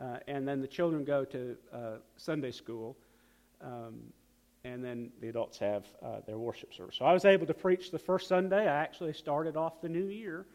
Uh, 0.00 0.18
and 0.26 0.46
then 0.46 0.60
the 0.60 0.66
children 0.66 1.04
go 1.04 1.24
to 1.24 1.56
uh, 1.72 1.78
Sunday 2.16 2.50
school, 2.50 2.96
um, 3.62 4.00
and 4.64 4.84
then 4.84 5.10
the 5.20 5.28
adults 5.28 5.58
have 5.58 5.84
uh, 6.02 6.16
their 6.26 6.38
worship 6.38 6.74
service. 6.74 6.96
So 6.98 7.04
I 7.04 7.12
was 7.12 7.24
able 7.24 7.46
to 7.46 7.54
preach 7.54 7.92
the 7.92 7.98
first 7.98 8.26
Sunday. 8.26 8.62
I 8.62 8.82
actually 8.82 9.12
started 9.12 9.56
off 9.56 9.80
the 9.80 9.88
new 9.88 10.06
year 10.06 10.46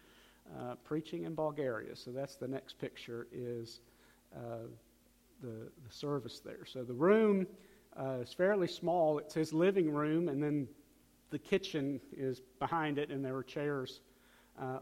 uh, 0.59 0.75
preaching 0.83 1.23
in 1.23 1.35
Bulgaria. 1.35 1.95
So 1.95 2.11
that's 2.11 2.35
the 2.35 2.47
next 2.47 2.79
picture 2.79 3.27
is 3.31 3.79
uh, 4.35 4.67
the, 5.41 5.47
the 5.47 5.93
service 5.93 6.41
there. 6.41 6.65
So 6.65 6.83
the 6.83 6.93
room 6.93 7.47
uh, 7.97 8.17
is 8.21 8.33
fairly 8.33 8.67
small. 8.67 9.19
It's 9.19 9.33
his 9.33 9.53
living 9.53 9.89
room, 9.89 10.27
and 10.27 10.43
then 10.43 10.67
the 11.29 11.39
kitchen 11.39 12.01
is 12.15 12.41
behind 12.59 12.97
it, 12.97 13.09
and 13.09 13.23
there 13.23 13.35
are 13.35 13.43
chairs 13.43 14.01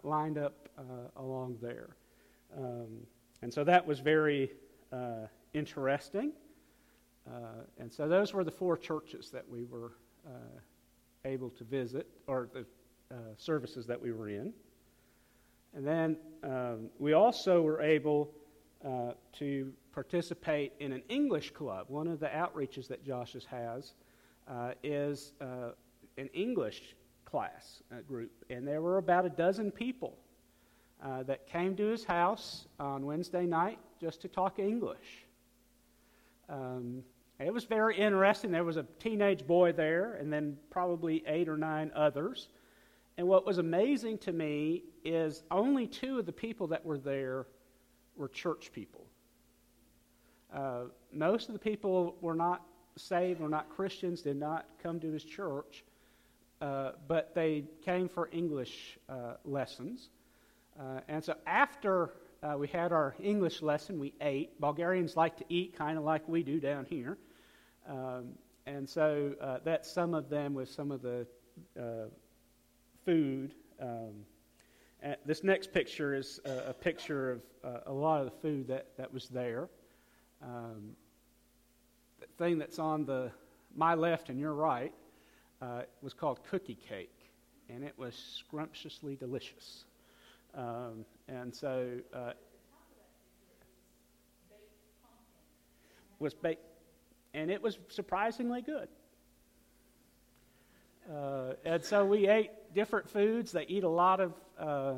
lined 0.04 0.38
up 0.38 0.70
along 1.16 1.58
there. 1.62 1.96
Um, 2.56 3.06
and 3.42 3.54
so 3.54 3.64
that 3.64 3.86
was 3.86 4.00
very 4.00 4.52
uh, 4.92 5.28
interesting. 5.54 6.32
Uh, 7.28 7.64
and 7.80 7.92
so 7.92 8.08
those 8.08 8.34
were 8.34 8.44
the 8.44 8.52
four 8.52 8.78
churches 8.78 9.30
that 9.32 9.48
we 9.50 9.66
were 9.66 9.94
uh, 10.26 10.60
able 11.26 11.50
to 11.52 11.64
visit, 11.64 12.08
or 12.26 12.50
the 12.54 12.66
uh, 13.12 13.18
services 13.36 13.86
that 13.86 14.02
we 14.02 14.12
were 14.12 14.30
in. 14.30 14.54
And 15.76 15.86
then 15.86 16.18
um, 16.44 16.90
we 17.00 17.14
also 17.14 17.62
were 17.62 17.82
able 17.82 18.32
uh, 18.84 19.12
to 19.34 19.74
participate 19.92 20.74
in 20.80 20.94
an 20.94 21.04
English 21.10 21.52
club. 21.52 21.88
One 21.90 22.08
of 22.08 22.20
the 22.20 22.28
outreaches 22.28 22.88
that 22.88 23.04
Josh's 23.04 23.46
has 23.46 23.94
uh, 24.48 24.72
is 24.84 25.34
an 25.40 26.30
English 26.34 26.96
class 27.28 27.84
group, 28.08 28.32
and 28.50 28.68
there 28.68 28.82
were 28.82 28.98
about 28.98 29.26
a 29.26 29.30
dozen 29.30 29.70
people 29.70 30.18
uh, 31.04 31.24
that 31.24 31.46
came 31.48 31.76
to 31.76 31.86
his 31.88 32.04
house 32.04 32.68
on 32.80 33.06
Wednesday 33.06 33.46
night 33.46 33.80
just 34.00 34.22
to 34.22 34.28
talk 34.28 34.60
English. 34.60 35.26
Um, 36.50 37.04
it 37.40 37.54
was 37.54 37.66
very 37.66 37.98
interesting. 37.98 38.52
There 38.52 38.64
was 38.64 38.78
a 38.78 38.86
teenage 39.00 39.46
boy 39.46 39.74
there, 39.74 40.14
and 40.16 40.32
then 40.32 40.58
probably 40.72 41.24
eight 41.28 41.48
or 41.50 41.58
nine 41.58 41.92
others. 41.96 42.48
And 43.18 43.28
what 43.28 43.46
was 43.46 43.58
amazing 43.58 44.20
to 44.20 44.32
me 44.32 44.84
is 45.04 45.44
only 45.52 45.86
two 45.86 46.20
of 46.20 46.26
the 46.26 46.32
people 46.32 46.68
that 46.68 46.86
were 46.86 46.98
there 46.98 47.46
were 48.16 48.28
church 48.28 48.72
people. 48.72 49.06
Uh, 50.54 50.86
most 51.12 51.50
of 51.50 51.54
the 51.54 51.60
people 51.60 52.16
were 52.22 52.36
not 52.36 52.64
saved, 52.96 53.40
were 53.40 53.50
not 53.50 53.70
Christians, 53.70 54.22
did 54.22 54.38
not 54.38 54.66
come 54.82 55.00
to 55.00 55.12
his 55.12 55.24
church, 55.24 55.84
uh, 56.62 56.92
but 57.08 57.36
they 57.36 57.66
came 57.86 58.10
for 58.10 58.30
English 58.32 58.98
uh, 59.10 59.34
lessons. 59.46 60.10
Uh, 60.80 61.02
and 61.08 61.24
so 61.24 61.36
after 61.46 62.14
uh, 62.44 62.56
we 62.58 62.68
had 62.68 62.92
our 62.92 63.16
English 63.22 63.62
lesson, 63.62 64.00
we 64.00 64.14
ate. 64.22 64.60
Bulgarians 64.60 65.16
like 65.16 65.38
to 65.38 65.46
eat 65.50 65.76
kind 65.78 65.98
of 65.98 66.04
like 66.04 66.28
we 66.28 66.44
do 66.44 66.60
down 66.60 66.86
here. 66.86 67.18
Um, 67.88 68.34
and 68.66 68.90
so 68.90 69.34
uh, 69.40 69.60
that's 69.64 69.90
some 69.90 70.14
of 70.14 70.30
them 70.30 70.54
with 70.54 70.70
some 70.70 70.92
of 70.92 71.02
the 71.02 71.28
food. 73.06 73.54
Um, 73.82 74.26
this 75.26 75.44
next 75.44 75.72
picture 75.72 76.14
is 76.14 76.40
a, 76.44 76.70
a 76.70 76.74
picture 76.74 77.32
of 77.32 77.42
a 77.86 77.94
lot 77.94 78.20
of 78.20 78.26
the 78.26 78.38
food 78.42 78.68
that, 78.68 78.98
that 78.98 79.14
was 79.14 79.30
there. 79.30 79.70
Um, 80.42 80.96
the 82.20 82.28
thing 82.38 82.58
that's 82.58 82.80
on 82.80 83.06
the 83.06 83.32
my 83.76 83.94
left 83.94 84.30
and 84.30 84.40
your 84.40 84.54
right 84.54 84.92
uh, 85.62 85.82
was 86.02 86.14
called 86.14 86.40
cookie 86.50 86.78
cake, 86.88 87.32
and 87.70 87.84
it 87.84 87.94
was 87.98 88.16
scrumptiously 88.16 89.16
delicious. 89.16 89.86
Um, 90.54 91.06
and 91.28 91.54
so 91.54 91.98
uh, 92.14 92.34
was 96.20 96.34
baked, 96.34 96.66
and 97.34 97.52
it 97.52 97.62
was 97.62 97.78
surprisingly 97.90 98.62
good. 98.62 98.88
Uh, 101.12 101.54
and 101.64 101.84
so 101.84 102.06
we 102.06 102.28
ate 102.28 102.52
different 102.74 103.10
foods. 103.10 103.52
They 103.52 103.66
eat 103.68 103.84
a 103.84 103.90
lot 103.90 104.20
of. 104.20 104.34
Uh, 104.60 104.96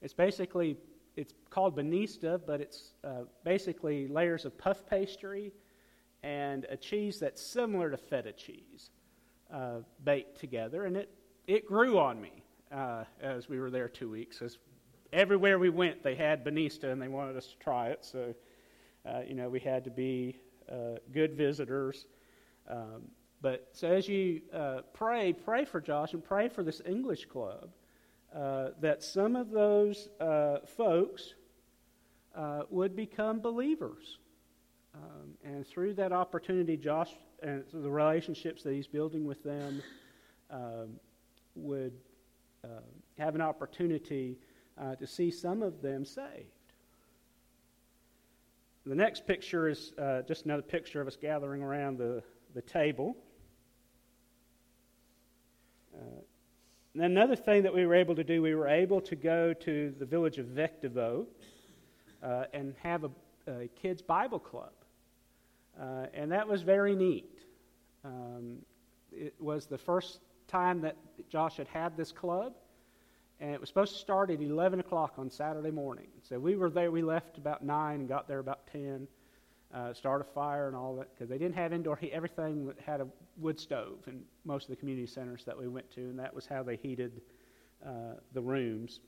it's 0.00 0.14
basically 0.14 0.76
it's 1.16 1.34
called 1.50 1.76
banista, 1.76 2.40
but 2.44 2.60
it's 2.60 2.92
uh, 3.02 3.22
basically 3.44 4.06
layers 4.06 4.44
of 4.44 4.56
puff 4.56 4.86
pastry 4.86 5.52
and 6.22 6.66
a 6.68 6.76
cheese 6.76 7.18
that's 7.18 7.42
similar 7.42 7.90
to 7.90 7.96
feta 7.96 8.32
cheese 8.32 8.90
uh, 9.52 9.78
baked 10.04 10.38
together, 10.40 10.84
and 10.84 10.96
it 10.96 11.10
it 11.46 11.66
grew 11.66 11.98
on 11.98 12.20
me. 12.20 12.44
uh, 12.72 13.04
as 13.20 13.48
we 13.48 13.58
were 13.58 13.70
there 13.70 13.88
two 13.88 14.10
weeks. 14.10 14.42
As 14.42 14.58
everywhere 15.12 15.58
we 15.58 15.70
went, 15.70 16.02
they 16.02 16.14
had 16.14 16.44
Banista 16.44 16.84
and 16.84 17.00
they 17.00 17.08
wanted 17.08 17.36
us 17.36 17.46
to 17.48 17.56
try 17.58 17.88
it. 17.88 18.04
So, 18.04 18.34
uh, 19.06 19.20
you 19.26 19.34
know, 19.34 19.48
we 19.48 19.60
had 19.60 19.84
to 19.84 19.90
be 19.90 20.36
uh, 20.70 20.96
good 21.12 21.34
visitors. 21.34 22.06
Um, 22.68 23.10
but 23.40 23.68
so 23.72 23.88
as 23.88 24.08
you 24.08 24.42
uh, 24.52 24.80
pray, 24.92 25.32
pray 25.32 25.64
for 25.64 25.80
Josh 25.80 26.12
and 26.12 26.22
pray 26.22 26.48
for 26.48 26.62
this 26.62 26.82
English 26.84 27.26
club 27.26 27.70
uh, 28.34 28.70
that 28.80 29.02
some 29.02 29.36
of 29.36 29.50
those 29.50 30.08
folks 30.76 31.34
would 32.70 32.94
become 32.94 33.40
believers. 33.40 34.18
Um, 34.94 35.34
and 35.44 35.66
through 35.66 35.94
that 35.94 36.12
opportunity, 36.12 36.76
Josh 36.76 37.10
and 37.42 37.64
the 37.72 37.90
relationships 37.90 38.62
that 38.62 38.72
he's 38.72 38.86
building 38.86 39.24
with 39.24 39.42
them 39.42 39.82
um, 40.50 41.00
would 41.54 41.92
uh, 42.64 42.80
have 43.18 43.34
an 43.34 43.40
opportunity 43.40 44.38
uh, 44.80 44.94
to 44.96 45.06
see 45.06 45.30
some 45.30 45.62
of 45.62 45.82
them 45.82 46.04
saved. 46.04 46.52
The 48.86 48.94
next 48.94 49.26
picture 49.26 49.68
is 49.68 49.92
uh, 49.98 50.22
just 50.22 50.46
another 50.46 50.62
picture 50.62 51.00
of 51.00 51.06
us 51.06 51.16
gathering 51.20 51.62
around 51.62 51.98
the, 51.98 52.22
the 52.54 52.62
table. 52.62 53.16
Uh, 55.94 56.20
and 56.94 57.02
another 57.02 57.36
thing 57.36 57.62
that 57.64 57.74
we 57.74 57.86
were 57.86 57.94
able 57.94 58.14
to 58.14 58.24
do, 58.24 58.40
we 58.40 58.54
were 58.54 58.68
able 58.68 59.00
to 59.02 59.14
go 59.14 59.52
to 59.52 59.94
the 59.98 60.06
village 60.06 60.38
of 60.38 60.46
Vectivo 60.46 61.26
uh, 62.22 62.44
and 62.52 62.74
have 62.82 63.04
a, 63.04 63.10
a, 63.46 63.68
kids' 63.80 64.02
Bible 64.02 64.38
club. 64.38 64.72
Uh, 65.80 66.06
and 66.12 66.32
that 66.32 66.48
was 66.48 66.62
very 66.62 66.94
neat. 66.94 67.38
Um, 68.04 68.58
it 69.12 69.34
was 69.38 69.66
the 69.66 69.78
first 69.78 70.20
time 70.48 70.80
that 70.80 70.96
Josh 71.28 71.56
had 71.56 71.68
had 71.68 71.96
this 71.96 72.10
club, 72.10 72.54
and 73.40 73.52
it 73.52 73.60
was 73.60 73.68
supposed 73.68 73.92
to 73.92 73.98
start 73.98 74.30
at 74.30 74.40
11 74.40 74.80
o'clock 74.80 75.14
on 75.18 75.30
Saturday 75.30 75.70
morning. 75.70 76.08
So 76.22 76.38
we 76.38 76.56
were 76.56 76.70
there, 76.70 76.90
we 76.90 77.02
left 77.02 77.38
about 77.38 77.64
9 77.64 78.00
and 78.00 78.08
got 78.08 78.26
there 78.26 78.40
about 78.40 78.66
10, 78.72 79.06
uh, 79.72 79.92
start 79.92 80.20
a 80.20 80.24
fire 80.24 80.66
and 80.66 80.76
all 80.76 80.96
that, 80.96 81.14
because 81.14 81.28
they 81.28 81.38
didn't 81.38 81.54
have 81.54 81.72
indoor 81.72 81.96
heat. 81.96 82.12
Everything 82.12 82.72
had 82.84 83.00
a 83.00 83.06
wood 83.36 83.60
stove 83.60 83.98
in 84.06 84.22
most 84.44 84.64
of 84.64 84.70
the 84.70 84.76
community 84.76 85.06
centers 85.06 85.44
that 85.44 85.56
we 85.56 85.68
went 85.68 85.88
to, 85.92 86.00
and 86.00 86.18
that 86.18 86.34
was 86.34 86.46
how 86.46 86.62
they 86.62 86.76
heated 86.76 87.20
uh, 87.86 88.14
the 88.32 88.40
rooms. 88.40 89.00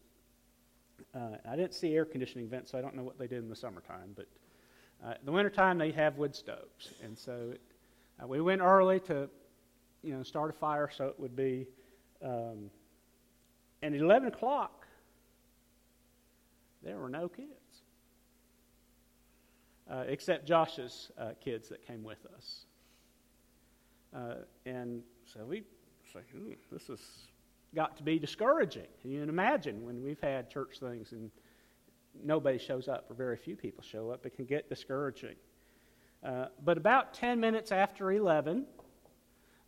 Uh, 1.15 1.37
I 1.49 1.57
didn't 1.57 1.75
see 1.75 1.95
air 1.95 2.05
conditioning 2.05 2.49
vents, 2.49 2.71
so 2.71 2.79
I 2.79 2.83
don't 2.83 2.95
know 2.95 3.03
what 3.03 3.19
they 3.19 3.27
did 3.27 3.43
in 3.43 3.49
the 3.49 3.57
summertime, 3.57 4.13
but 4.15 4.27
uh, 5.05 5.15
the 5.25 5.33
wintertime 5.33 5.79
they 5.79 5.93
have 5.93 6.17
wood 6.17 6.35
stoves. 6.35 6.93
And 7.03 7.19
so 7.19 7.53
it, 7.53 7.61
uh, 8.23 8.27
we 8.27 8.41
went 8.41 8.61
early 8.61 9.01
to, 9.01 9.29
you 10.03 10.15
know, 10.15 10.23
start 10.23 10.51
a 10.51 10.53
fire 10.53 10.91
so 10.95 11.07
it 11.07 11.19
would 11.19 11.35
be, 11.35 11.67
um, 12.23 12.71
and 13.83 13.95
at 13.95 14.01
11 14.01 14.29
o'clock, 14.29 14.87
there 16.83 16.99
were 16.99 17.09
no 17.09 17.29
kids. 17.29 17.51
Uh, 19.91 20.05
except 20.07 20.47
Josh's 20.47 21.11
uh, 21.19 21.31
kids 21.43 21.69
that 21.69 21.85
came 21.87 22.05
with 22.05 22.25
us. 22.37 22.67
Uh, 24.15 24.35
and 24.65 25.03
so 25.25 25.45
we 25.45 25.63
say, 26.13 26.21
this 26.71 26.87
has 26.87 27.01
got 27.75 27.97
to 27.97 28.03
be 28.03 28.19
discouraging. 28.19 28.87
Can 29.03 29.11
You 29.11 29.23
imagine 29.23 29.85
when 29.85 30.03
we've 30.03 30.21
had 30.21 30.51
church 30.51 30.79
things 30.79 31.13
and 31.13 31.31
nobody 32.25 32.59
shows 32.59 32.89
up, 32.89 33.11
or 33.11 33.15
very 33.15 33.37
few 33.37 33.57
people 33.57 33.83
show 33.83 34.11
up, 34.11 34.27
it 34.27 34.35
can 34.35 34.45
get 34.45 34.69
discouraging. 34.69 35.37
Uh, 36.23 36.47
but 36.65 36.77
about 36.77 37.15
10 37.15 37.41
minutes 37.41 37.73
after 37.73 38.13
11, 38.13 38.67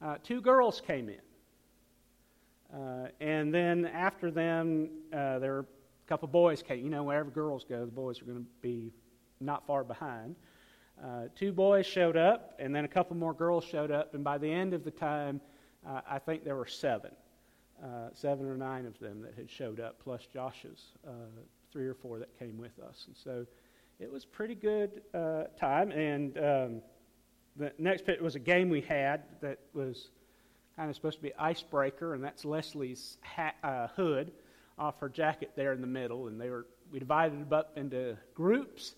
uh, 0.03 0.17
two 0.23 0.41
girls 0.41 0.83
came 0.87 1.09
in. 1.09 2.77
Uh, 2.79 3.09
and 3.21 3.55
then 3.55 3.87
after 3.87 4.31
them, 4.31 4.89
uh, 5.13 5.39
there 5.39 5.53
were 5.53 5.61
a 5.61 6.09
couple 6.09 6.29
boys 6.29 6.63
came. 6.63 6.85
You 6.85 6.91
know, 6.91 7.05
wherever 7.05 7.31
girls 7.31 7.65
go, 7.69 7.85
the 7.85 7.93
boys 7.93 8.21
are 8.21 8.25
going 8.25 8.39
to 8.39 8.47
be 8.61 8.93
not 9.41 9.67
far 9.67 9.85
behind. 9.85 10.37
Uh, 11.03 11.25
two 11.35 11.53
boys 11.53 11.87
showed 11.87 12.17
up, 12.17 12.55
and 12.59 12.75
then 12.75 12.85
a 12.85 12.89
couple 12.89 13.17
more 13.17 13.33
girls 13.33 13.65
showed 13.65 13.91
up, 13.91 14.15
and 14.15 14.23
by 14.23 14.39
the 14.39 14.51
end 14.51 14.75
of 14.75 14.85
the 14.85 14.91
time, 14.91 15.41
uh, 15.87 16.01
I 16.09 16.19
think 16.19 16.45
there 16.45 16.57
were 16.57 16.67
seven, 16.67 17.11
seven 18.13 18.47
or 18.47 18.57
nine 18.57 18.87
of 18.87 18.99
them 18.99 19.23
that 19.23 19.35
had 19.35 19.51
showed 19.51 19.81
up, 19.81 19.99
plus 20.03 20.27
Josh's 20.33 20.93
three 21.73 21.87
or 21.87 21.95
four 21.95 22.19
that 22.19 22.39
came 22.39 22.59
with 22.59 22.79
us. 22.79 23.05
And 23.07 23.17
so 23.17 23.47
it 23.99 24.11
was 24.11 24.25
pretty 24.25 24.55
good 24.55 25.03
uh, 25.15 25.45
time. 25.59 25.91
And 25.91 26.37
um, 26.39 26.83
the 27.57 27.73
next 27.79 28.07
bit 28.07 28.23
was 28.23 28.35
a 28.35 28.41
game 28.41 28.69
we 28.69 28.81
had 28.81 29.23
that 29.41 29.59
was 29.75 30.11
kind 30.77 30.89
of 30.89 30.97
supposed 30.97 31.19
to 31.19 31.23
be 31.23 31.35
icebreaker, 31.39 32.15
and 32.15 32.25
that's 32.25 32.45
Leslie's 32.45 33.19
hat, 33.21 33.57
uh, 33.63 33.89
hood 33.89 34.33
off 34.79 34.99
her 35.01 35.09
jacket 35.09 35.53
there 35.55 35.73
in 35.73 35.81
the 35.81 35.87
middle, 35.87 36.29
and 36.29 36.41
they 36.41 36.49
were 36.49 36.67
we 36.91 36.99
divided 36.99 37.41
them 37.41 37.53
up 37.53 37.73
into 37.77 38.17
groups 38.35 38.95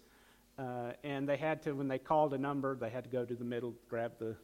uh, 0.59 0.93
and 1.03 1.29
they 1.29 1.37
had 1.37 1.63
to, 1.63 1.73
when 1.73 1.89
they 1.89 1.99
called 1.99 2.33
a 2.33 2.39
number, 2.39 2.77
they 2.77 2.91
had 2.91 3.05
to 3.05 3.11
go 3.11 3.25
to 3.25 3.35
the 3.35 3.45
middle, 3.45 3.75
grab 3.89 4.13
the 4.19 4.37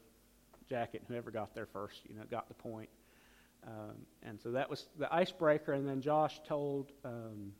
jacket, 0.69 1.03
and 1.03 1.09
whoever 1.09 1.31
got 1.31 1.55
there 1.55 1.67
first, 1.67 2.01
you 2.09 2.17
know, 2.17 2.23
got 2.31 2.49
the 2.49 2.55
point. 2.55 2.89
Um, 3.67 3.95
and 4.23 4.41
so 4.41 4.53
that 4.53 4.69
was 4.69 4.87
the 4.99 5.13
icebreaker. 5.13 5.73
And 5.73 5.87
then 5.87 6.01
Josh 6.01 6.41
told 6.49 6.91
um, 7.05 7.53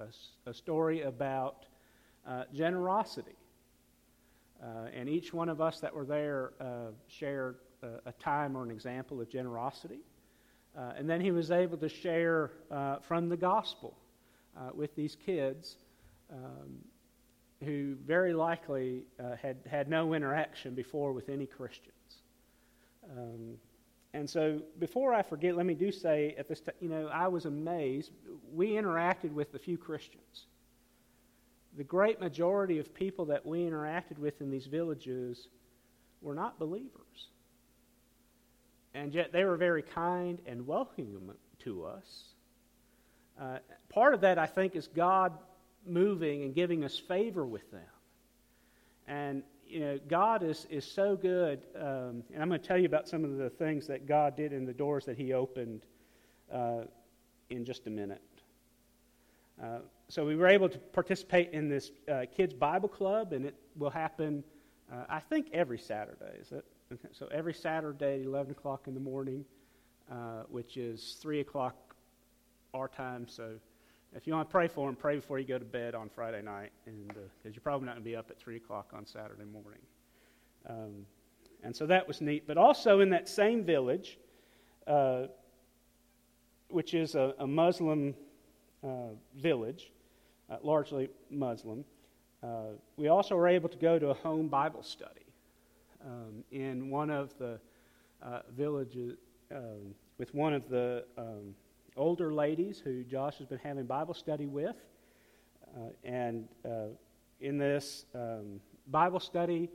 a, 0.00 0.06
a, 0.50 0.54
story 0.54 1.02
about 1.02 1.66
uh, 2.26 2.44
generosity. 2.52 3.36
Uh, 4.62 4.88
and 4.94 5.08
each 5.08 5.32
one 5.32 5.48
of 5.48 5.60
us 5.60 5.80
that 5.80 5.94
were 5.94 6.04
there 6.04 6.52
uh, 6.60 6.90
shared 7.08 7.56
a, 7.82 8.08
a, 8.08 8.12
time 8.12 8.56
or 8.56 8.62
an 8.62 8.70
example 8.70 9.20
of 9.20 9.28
generosity. 9.28 10.00
Uh, 10.76 10.92
and 10.96 11.08
then 11.08 11.20
he 11.20 11.30
was 11.30 11.50
able 11.50 11.76
to 11.76 11.88
share 11.88 12.50
uh, 12.70 12.96
from 13.06 13.28
the 13.28 13.36
gospel 13.36 13.94
with 14.74 14.94
these 14.94 15.16
kids. 15.26 15.76
Um, 16.32 16.78
who 17.62 17.94
very 18.06 18.34
likely 18.34 19.04
had 19.40 19.56
had 19.66 19.88
no 19.88 20.12
interaction 20.12 20.74
before 20.74 21.12
with 21.12 21.30
any 21.30 21.46
Christians. 21.46 22.22
Um, 23.10 23.56
and 24.14 24.30
so, 24.30 24.62
before 24.78 25.12
I 25.12 25.22
forget, 25.22 25.56
let 25.56 25.66
me 25.66 25.74
do 25.74 25.90
say 25.90 26.36
at 26.38 26.48
this 26.48 26.60
time, 26.60 26.76
you 26.80 26.88
know, 26.88 27.08
I 27.08 27.26
was 27.26 27.46
amazed. 27.46 28.12
We 28.52 28.68
interacted 28.68 29.32
with 29.32 29.52
a 29.54 29.58
few 29.58 29.76
Christians. 29.76 30.46
The 31.76 31.82
great 31.82 32.20
majority 32.20 32.78
of 32.78 32.94
people 32.94 33.24
that 33.26 33.44
we 33.44 33.64
interacted 33.64 34.18
with 34.18 34.40
in 34.40 34.52
these 34.52 34.66
villages 34.66 35.48
were 36.22 36.36
not 36.36 36.60
believers. 36.60 37.28
And 38.94 39.12
yet 39.12 39.32
they 39.32 39.42
were 39.42 39.56
very 39.56 39.82
kind 39.82 40.38
and 40.46 40.64
welcoming 40.64 41.32
to 41.64 41.84
us. 41.84 42.24
Uh, 43.40 43.58
part 43.88 44.14
of 44.14 44.20
that, 44.20 44.38
I 44.38 44.46
think, 44.46 44.76
is 44.76 44.86
God 44.86 45.32
moving 45.84 46.44
and 46.44 46.54
giving 46.54 46.84
us 46.84 46.96
favor 46.96 47.44
with 47.44 47.68
them. 47.72 47.80
And, 49.08 49.42
you 49.74 49.80
know, 49.80 49.98
God 50.06 50.44
is, 50.44 50.68
is 50.70 50.84
so 50.84 51.16
good. 51.16 51.66
Um, 51.74 52.22
and 52.32 52.40
I'm 52.40 52.48
going 52.48 52.60
to 52.60 52.66
tell 52.66 52.78
you 52.78 52.86
about 52.86 53.08
some 53.08 53.24
of 53.24 53.38
the 53.38 53.50
things 53.50 53.88
that 53.88 54.06
God 54.06 54.36
did 54.36 54.52
in 54.52 54.64
the 54.64 54.72
doors 54.72 55.04
that 55.06 55.18
He 55.18 55.32
opened 55.32 55.82
uh, 56.52 56.82
in 57.50 57.64
just 57.64 57.88
a 57.88 57.90
minute. 57.90 58.22
Uh, 59.60 59.78
so 60.08 60.24
we 60.24 60.36
were 60.36 60.46
able 60.46 60.68
to 60.68 60.78
participate 60.78 61.50
in 61.52 61.68
this 61.68 61.90
uh, 62.08 62.22
kids 62.36 62.54
Bible 62.54 62.88
club, 62.88 63.32
and 63.32 63.44
it 63.46 63.56
will 63.76 63.90
happen, 63.90 64.44
uh, 64.92 65.06
I 65.08 65.18
think, 65.18 65.48
every 65.52 65.78
Saturday. 65.78 66.38
Is 66.40 66.52
it? 66.52 66.64
So 67.10 67.26
every 67.32 67.54
Saturday, 67.54 68.20
at 68.20 68.26
11 68.26 68.52
o'clock 68.52 68.86
in 68.86 68.94
the 68.94 69.00
morning, 69.00 69.44
uh, 70.08 70.44
which 70.48 70.76
is 70.76 71.16
3 71.20 71.40
o'clock 71.40 71.96
our 72.74 72.86
time. 72.86 73.26
So 73.26 73.54
if 74.16 74.26
you 74.26 74.32
want 74.32 74.48
to 74.48 74.52
pray 74.52 74.68
for 74.68 74.86
them, 74.86 74.96
pray 74.96 75.16
before 75.16 75.38
you 75.38 75.46
go 75.46 75.58
to 75.58 75.64
bed 75.64 75.94
on 75.94 76.08
Friday 76.08 76.40
night, 76.42 76.70
because 76.84 77.16
uh, 77.16 77.48
you're 77.52 77.60
probably 77.60 77.86
not 77.86 77.94
going 77.94 78.04
to 78.04 78.10
be 78.10 78.16
up 78.16 78.30
at 78.30 78.38
three 78.38 78.56
o'clock 78.56 78.92
on 78.94 79.04
Saturday 79.04 79.44
morning. 79.44 79.80
Um, 80.68 81.06
and 81.62 81.74
so 81.74 81.86
that 81.86 82.06
was 82.06 82.20
neat. 82.20 82.46
But 82.46 82.56
also 82.56 83.00
in 83.00 83.10
that 83.10 83.28
same 83.28 83.64
village, 83.64 84.18
uh, 84.86 85.24
which 86.68 86.94
is 86.94 87.14
a, 87.14 87.34
a 87.38 87.46
Muslim 87.46 88.14
uh, 88.82 89.14
village, 89.36 89.90
uh, 90.48 90.56
largely 90.62 91.08
Muslim, 91.30 91.84
uh, 92.42 92.74
we 92.96 93.08
also 93.08 93.34
were 93.34 93.48
able 93.48 93.68
to 93.68 93.78
go 93.78 93.98
to 93.98 94.08
a 94.08 94.14
home 94.14 94.48
Bible 94.48 94.82
study 94.82 95.26
um, 96.04 96.44
in 96.52 96.90
one 96.90 97.10
of 97.10 97.36
the 97.38 97.58
uh, 98.22 98.40
villages 98.56 99.16
um, 99.50 99.94
with 100.18 100.34
one 100.34 100.52
of 100.52 100.68
the 100.68 101.04
um, 101.16 101.54
older 101.96 102.32
ladies 102.32 102.80
who 102.82 103.04
Josh 103.04 103.38
has 103.38 103.46
been 103.46 103.58
having 103.58 103.84
Bible 103.84 104.14
study 104.14 104.46
with. 104.46 104.76
Uh, 105.76 105.90
and 106.04 106.48
uh, 106.64 106.86
in 107.40 107.58
this 107.58 108.06
um, 108.14 108.60
Bible 108.88 109.20
study, 109.20 109.70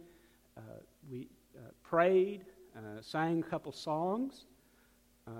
uh, 0.57 0.61
we 1.09 1.27
uh, 1.57 1.69
prayed, 1.83 2.45
uh, 2.75 3.01
sang 3.01 3.39
a 3.39 3.49
couple 3.49 3.71
songs. 3.71 4.45
Uh, 5.27 5.31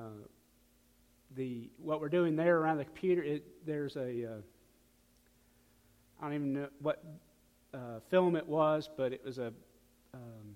the 1.36 1.70
what 1.78 2.02
we're 2.02 2.10
doing 2.10 2.36
there 2.36 2.58
around 2.58 2.78
the 2.78 2.86
computer, 2.86 3.22
it, 3.22 3.46
there's 3.66 3.96
a 3.96 4.42
I 6.20 6.26
don't 6.26 6.34
even 6.34 6.54
know 6.54 6.68
what 6.82 7.04
film 8.10 8.36
it 8.36 8.48
was, 8.48 8.90
but 8.98 9.14
it 9.14 9.24
was 9.24 9.38
a 9.38 9.54
um, 10.14 10.56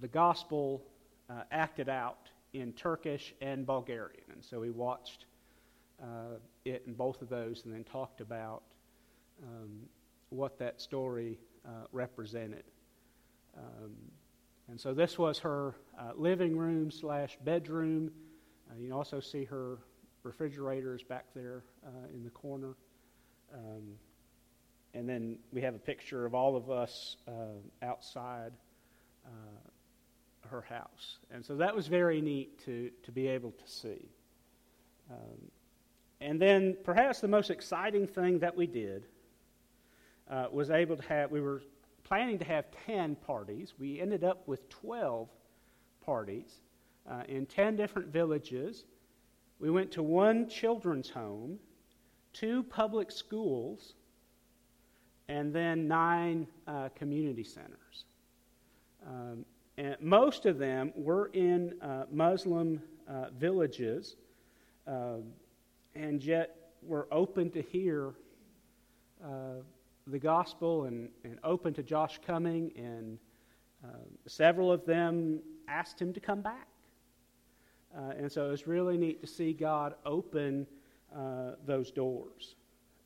the 0.00 0.08
gospel 0.08 0.82
acted 1.52 1.88
out 1.88 2.30
in 2.52 2.72
Turkish 2.72 3.34
and 3.40 3.66
Bulgarian. 3.66 4.24
And 4.32 4.44
so 4.44 4.60
we 4.60 4.70
watched 4.70 5.26
uh, 6.02 6.38
it 6.64 6.82
in 6.86 6.94
both 6.94 7.22
of 7.22 7.28
those 7.28 7.64
and 7.64 7.72
then 7.72 7.84
talked 7.84 8.20
about 8.20 8.62
um, 9.42 9.80
what 10.30 10.58
that 10.58 10.80
story 10.80 11.38
uh, 11.66 11.86
represented. 11.92 12.64
Um, 13.56 13.94
and 14.68 14.80
so 14.80 14.94
this 14.94 15.18
was 15.18 15.38
her 15.40 15.74
uh, 15.98 16.12
living 16.16 16.56
room 16.56 16.90
slash 16.90 17.36
bedroom. 17.44 18.10
Uh, 18.70 18.78
you 18.78 18.94
also 18.94 19.20
see 19.20 19.44
her 19.44 19.78
refrigerators 20.22 21.02
back 21.02 21.26
there 21.34 21.64
uh, 21.84 22.14
in 22.14 22.22
the 22.22 22.30
corner. 22.30 22.74
Um, 23.52 23.94
and 24.94 25.08
then 25.08 25.38
we 25.52 25.60
have 25.62 25.74
a 25.74 25.78
picture 25.78 26.26
of 26.26 26.34
all 26.34 26.56
of 26.56 26.70
us 26.70 27.16
uh, 27.26 27.32
outside 27.82 28.52
her 30.48 30.62
house. 30.62 31.18
And 31.30 31.44
so 31.44 31.56
that 31.56 31.74
was 31.74 31.86
very 31.86 32.20
neat 32.20 32.58
to, 32.64 32.90
to 33.02 33.12
be 33.12 33.26
able 33.28 33.52
to 33.52 33.68
see. 33.68 34.08
Um, 35.10 35.50
and 36.20 36.40
then 36.40 36.76
perhaps 36.84 37.20
the 37.20 37.28
most 37.28 37.50
exciting 37.50 38.06
thing 38.06 38.38
that 38.40 38.54
we 38.54 38.66
did 38.66 39.06
uh, 40.30 40.46
was 40.52 40.70
able 40.70 40.96
to 40.96 41.02
have, 41.04 41.30
we 41.30 41.40
were 41.40 41.62
planning 42.04 42.38
to 42.38 42.44
have 42.44 42.66
10 42.86 43.16
parties. 43.16 43.74
We 43.78 44.00
ended 44.00 44.24
up 44.24 44.46
with 44.46 44.68
12 44.68 45.28
parties 46.04 46.62
uh, 47.10 47.22
in 47.28 47.46
10 47.46 47.76
different 47.76 48.08
villages. 48.08 48.84
We 49.58 49.70
went 49.70 49.90
to 49.92 50.02
one 50.02 50.48
children's 50.48 51.08
home, 51.08 51.58
two 52.32 52.62
public 52.64 53.10
schools, 53.10 53.94
and 55.28 55.52
then 55.52 55.86
nine 55.86 56.46
uh, 56.66 56.88
community 56.94 57.44
centers. 57.44 58.04
Um, 59.06 59.44
and 59.80 59.96
most 59.98 60.44
of 60.44 60.58
them 60.58 60.92
were 60.94 61.30
in 61.32 61.72
uh, 61.80 62.04
Muslim 62.12 62.82
uh, 63.08 63.30
villages, 63.38 64.16
um, 64.86 65.22
and 65.94 66.22
yet 66.22 66.72
were 66.82 67.08
open 67.10 67.50
to 67.52 67.62
hear 67.62 68.12
uh, 69.24 69.62
the 70.06 70.18
gospel 70.18 70.84
and, 70.84 71.08
and 71.24 71.38
open 71.44 71.72
to 71.72 71.82
Josh 71.82 72.20
coming, 72.26 72.70
and 72.76 73.18
uh, 73.82 73.88
several 74.26 74.70
of 74.70 74.84
them 74.84 75.40
asked 75.66 75.98
him 75.98 76.12
to 76.12 76.20
come 76.20 76.42
back. 76.42 76.68
Uh, 77.96 78.12
and 78.18 78.30
so 78.30 78.48
it 78.48 78.50
was 78.50 78.66
really 78.66 78.98
neat 78.98 79.22
to 79.22 79.26
see 79.26 79.54
God 79.54 79.94
open 80.04 80.66
uh, 81.16 81.52
those 81.64 81.90
doors. 81.90 82.54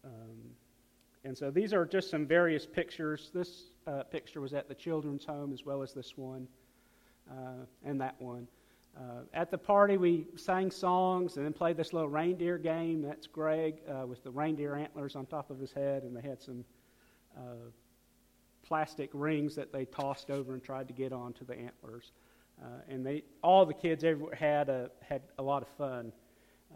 Um, 0.05 0.11
and 1.23 1.39
so 1.39 1.53
these 1.53 1.73
are 1.73 1.87
just 1.87 2.11
some 2.11 2.27
various 2.27 2.67
pictures. 2.67 3.31
This 3.33 3.71
uh, 3.87 4.03
picture 4.03 4.41
was 4.41 4.55
at 4.55 4.69
the 4.69 4.75
children's 4.75 5.25
home 5.25 5.53
as 5.53 5.65
well 5.65 5.81
as 5.81 5.95
this 5.95 6.19
one 6.19 6.49
uh, 6.49 6.64
and 7.85 8.01
that 8.01 8.21
one. 8.21 8.49
Uh, 8.97 9.23
at 9.33 9.51
the 9.51 9.59
party, 9.59 9.97
we 9.97 10.27
sang 10.37 10.71
songs 10.71 11.37
and 11.37 11.45
then 11.45 11.53
played 11.53 11.77
this 11.77 11.93
little 11.93 12.09
reindeer 12.09 12.59
game. 12.59 13.03
That's 13.03 13.27
Greg 13.27 13.77
with 14.07 14.23
the 14.23 14.31
reindeer 14.31 14.77
antlers 14.77 15.17
on 15.17 15.27
top 15.27 15.51
of 15.51 15.59
his 15.59 15.73
head, 15.73 16.05
and 16.05 16.17
they 16.17 16.23
had 16.23 16.41
some 16.41 16.65
uh, 17.37 17.71
plastic 18.67 19.11
rings 19.13 19.55
that 19.55 19.73
they 19.73 19.85
tossed 19.85 20.31
over 20.31 20.55
and 20.55 20.63
tried 20.63 20.89
to 20.89 20.95
get 20.95 21.13
onto 21.13 21.45
the 21.45 21.55
antlers. 21.55 22.13
Uh, 22.63 22.67
and 22.89 23.05
they, 23.05 23.23
all 23.43 23.67
the 23.67 23.75
kids 23.75 24.05
everywhere 24.05 24.35
had 24.35 24.69
a, 24.69 24.91
had 25.07 25.23
a 25.39 25.43
lot 25.43 25.63
of 25.63 25.69
fun 25.77 26.13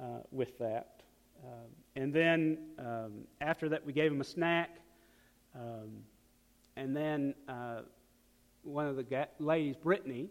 uh, 0.00 0.18
with 0.30 0.58
that. 0.58 1.02
Um, 1.44 1.68
and 1.96 2.12
then 2.12 2.58
um, 2.78 3.12
after 3.40 3.68
that, 3.68 3.84
we 3.86 3.92
gave 3.92 4.10
them 4.10 4.20
a 4.20 4.24
snack. 4.24 4.70
Um, 5.54 6.02
and 6.76 6.94
then 6.94 7.34
uh, 7.48 7.82
one 8.62 8.86
of 8.86 8.96
the 8.96 9.04
ga- 9.04 9.28
ladies, 9.38 9.76
Brittany, 9.76 10.28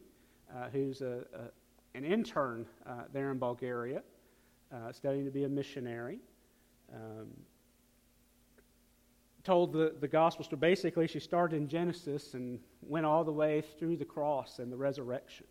uh, 0.55 0.69
who's 0.71 1.01
a, 1.01 1.23
a, 1.33 1.97
an 1.97 2.03
intern 2.03 2.65
uh, 2.86 3.03
there 3.13 3.31
in 3.31 3.38
Bulgaria, 3.38 4.01
uh, 4.73 4.91
studying 4.91 5.25
to 5.25 5.31
be 5.31 5.43
a 5.43 5.49
missionary, 5.49 6.19
um, 6.93 7.27
told 9.43 9.73
the, 9.73 9.95
the 9.99 10.07
gospel 10.07 10.43
story. 10.43 10.60
Basically, 10.60 11.07
she 11.07 11.19
started 11.19 11.57
in 11.57 11.67
Genesis 11.67 12.33
and 12.33 12.60
went 12.81 13.05
all 13.05 13.23
the 13.23 13.31
way 13.31 13.63
through 13.79 13.97
the 13.97 14.05
cross 14.05 14.60
and 14.60 14.71
the 14.71 14.77
resurrection 14.77 15.45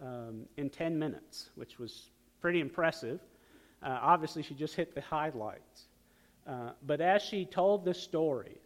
um, 0.00 0.46
in 0.56 0.70
10 0.70 0.98
minutes, 0.98 1.50
which 1.56 1.78
was 1.78 2.10
pretty 2.40 2.60
impressive. 2.60 3.20
Uh, 3.82 3.98
obviously, 4.00 4.42
she 4.42 4.54
just 4.54 4.74
hit 4.74 4.94
the 4.94 5.00
highlights. 5.00 5.88
Uh, 6.46 6.70
but 6.86 7.00
as 7.00 7.22
she 7.22 7.44
told 7.44 7.84
this 7.84 8.00
story, 8.00 8.56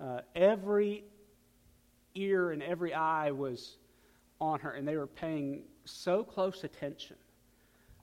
uh, 0.00 0.20
every 0.34 1.04
ear 2.14 2.50
and 2.50 2.62
every 2.62 2.92
eye 2.94 3.30
was 3.30 3.76
on 4.42 4.58
her, 4.60 4.72
and 4.72 4.86
they 4.86 4.96
were 4.96 5.06
paying 5.06 5.62
so 5.84 6.24
close 6.24 6.64
attention 6.64 7.16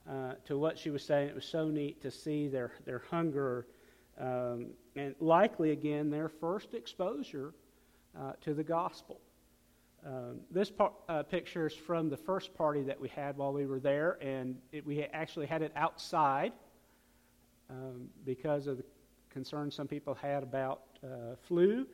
uh, 0.08 0.32
to 0.46 0.58
what 0.58 0.78
she 0.78 0.90
was 0.90 1.04
saying. 1.04 1.28
It 1.28 1.34
was 1.34 1.44
so 1.44 1.68
neat 1.68 2.00
to 2.02 2.10
see 2.10 2.48
their, 2.48 2.72
their 2.86 3.02
hunger 3.10 3.66
um, 4.18 4.68
and 4.96 5.14
likely, 5.20 5.70
again, 5.70 6.10
their 6.10 6.28
first 6.28 6.74
exposure 6.74 7.52
uh, 8.18 8.32
to 8.40 8.54
the 8.54 8.64
gospel. 8.64 9.20
Um, 10.04 10.40
this 10.50 10.70
par- 10.70 10.92
uh, 11.08 11.22
picture 11.22 11.66
is 11.66 11.74
from 11.74 12.08
the 12.08 12.16
first 12.16 12.54
party 12.54 12.82
that 12.82 12.98
we 12.98 13.08
had 13.08 13.36
while 13.36 13.52
we 13.52 13.66
were 13.66 13.78
there, 13.78 14.18
and 14.22 14.56
it, 14.72 14.84
we 14.86 15.02
actually 15.02 15.46
had 15.46 15.62
it 15.62 15.72
outside 15.76 16.52
um, 17.68 18.08
because 18.24 18.66
of 18.66 18.78
the 18.78 18.84
concerns 19.30 19.74
some 19.74 19.86
people 19.86 20.14
had 20.14 20.42
about 20.42 20.82
uh, 21.04 21.36
flu. 21.46 21.86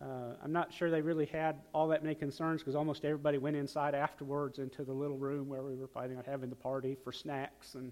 Uh, 0.00 0.34
I'm 0.44 0.52
not 0.52 0.72
sure 0.72 0.90
they 0.90 1.02
really 1.02 1.26
had 1.26 1.56
all 1.74 1.88
that 1.88 2.04
many 2.04 2.14
concerns 2.14 2.60
because 2.60 2.76
almost 2.76 3.04
everybody 3.04 3.38
went 3.38 3.56
inside 3.56 3.94
afterwards 3.94 4.60
into 4.60 4.84
the 4.84 4.92
little 4.92 5.18
room 5.18 5.48
where 5.48 5.62
we 5.62 5.74
were 5.74 5.88
planning 5.88 6.16
on 6.16 6.24
having 6.24 6.50
the 6.50 6.56
party 6.56 6.96
for 7.02 7.12
snacks 7.12 7.74
and 7.74 7.90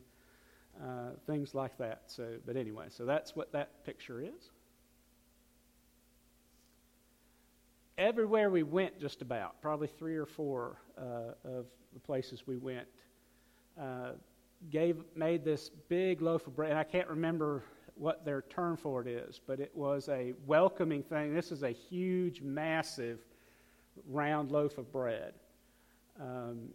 uh, 0.80 1.10
things 1.26 1.54
like 1.54 1.76
that. 1.78 2.02
So, 2.06 2.34
but 2.46 2.56
anyway, 2.56 2.86
so 2.90 3.04
that's 3.04 3.34
what 3.34 3.52
that 3.52 3.84
picture 3.84 4.20
is. 4.20 4.50
Everywhere 7.98 8.50
we 8.50 8.62
went, 8.62 9.00
just 9.00 9.20
about, 9.22 9.60
probably 9.60 9.88
three 9.88 10.16
or 10.16 10.26
four 10.26 10.76
uh, 10.96 11.32
of 11.44 11.66
the 11.92 12.00
places 12.00 12.46
we 12.46 12.56
went, 12.56 12.86
uh, 13.80 14.10
gave 14.70 14.98
made 15.16 15.44
this 15.44 15.70
big 15.88 16.22
loaf 16.22 16.46
of 16.46 16.54
bread. 16.54 16.70
And 16.70 16.78
I 16.78 16.84
can't 16.84 17.08
remember 17.08 17.64
what 17.96 18.24
their 18.24 18.42
term 18.42 18.76
for 18.76 19.00
it 19.00 19.08
is, 19.08 19.40
but 19.46 19.58
it 19.58 19.70
was 19.74 20.08
a 20.08 20.34
welcoming 20.46 21.02
thing. 21.02 21.34
This 21.34 21.50
is 21.50 21.62
a 21.62 21.70
huge, 21.70 22.42
massive, 22.42 23.20
round 24.08 24.50
loaf 24.50 24.78
of 24.78 24.92
bread. 24.92 25.32
Um, 26.20 26.68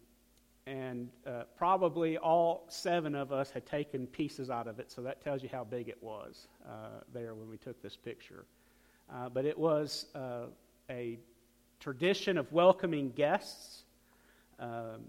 and 0.67 1.09
uh, 1.25 1.43
probably 1.57 2.17
all 2.17 2.65
seven 2.69 3.15
of 3.15 3.31
us 3.31 3.49
had 3.51 3.65
taken 3.65 4.07
pieces 4.07 4.49
out 4.49 4.67
of 4.67 4.79
it, 4.79 4.91
so 4.91 5.01
that 5.01 5.21
tells 5.21 5.41
you 5.41 5.49
how 5.51 5.63
big 5.63 5.89
it 5.89 5.97
was 6.01 6.47
uh, 6.67 7.01
there 7.13 7.33
when 7.33 7.49
we 7.49 7.57
took 7.57 7.81
this 7.81 7.95
picture. 7.95 8.45
Uh, 9.11 9.27
but 9.29 9.45
it 9.45 9.57
was 9.57 10.05
uh, 10.15 10.45
a 10.89 11.17
tradition 11.79 12.37
of 12.37 12.51
welcoming 12.51 13.11
guests, 13.11 13.83
um, 14.59 15.01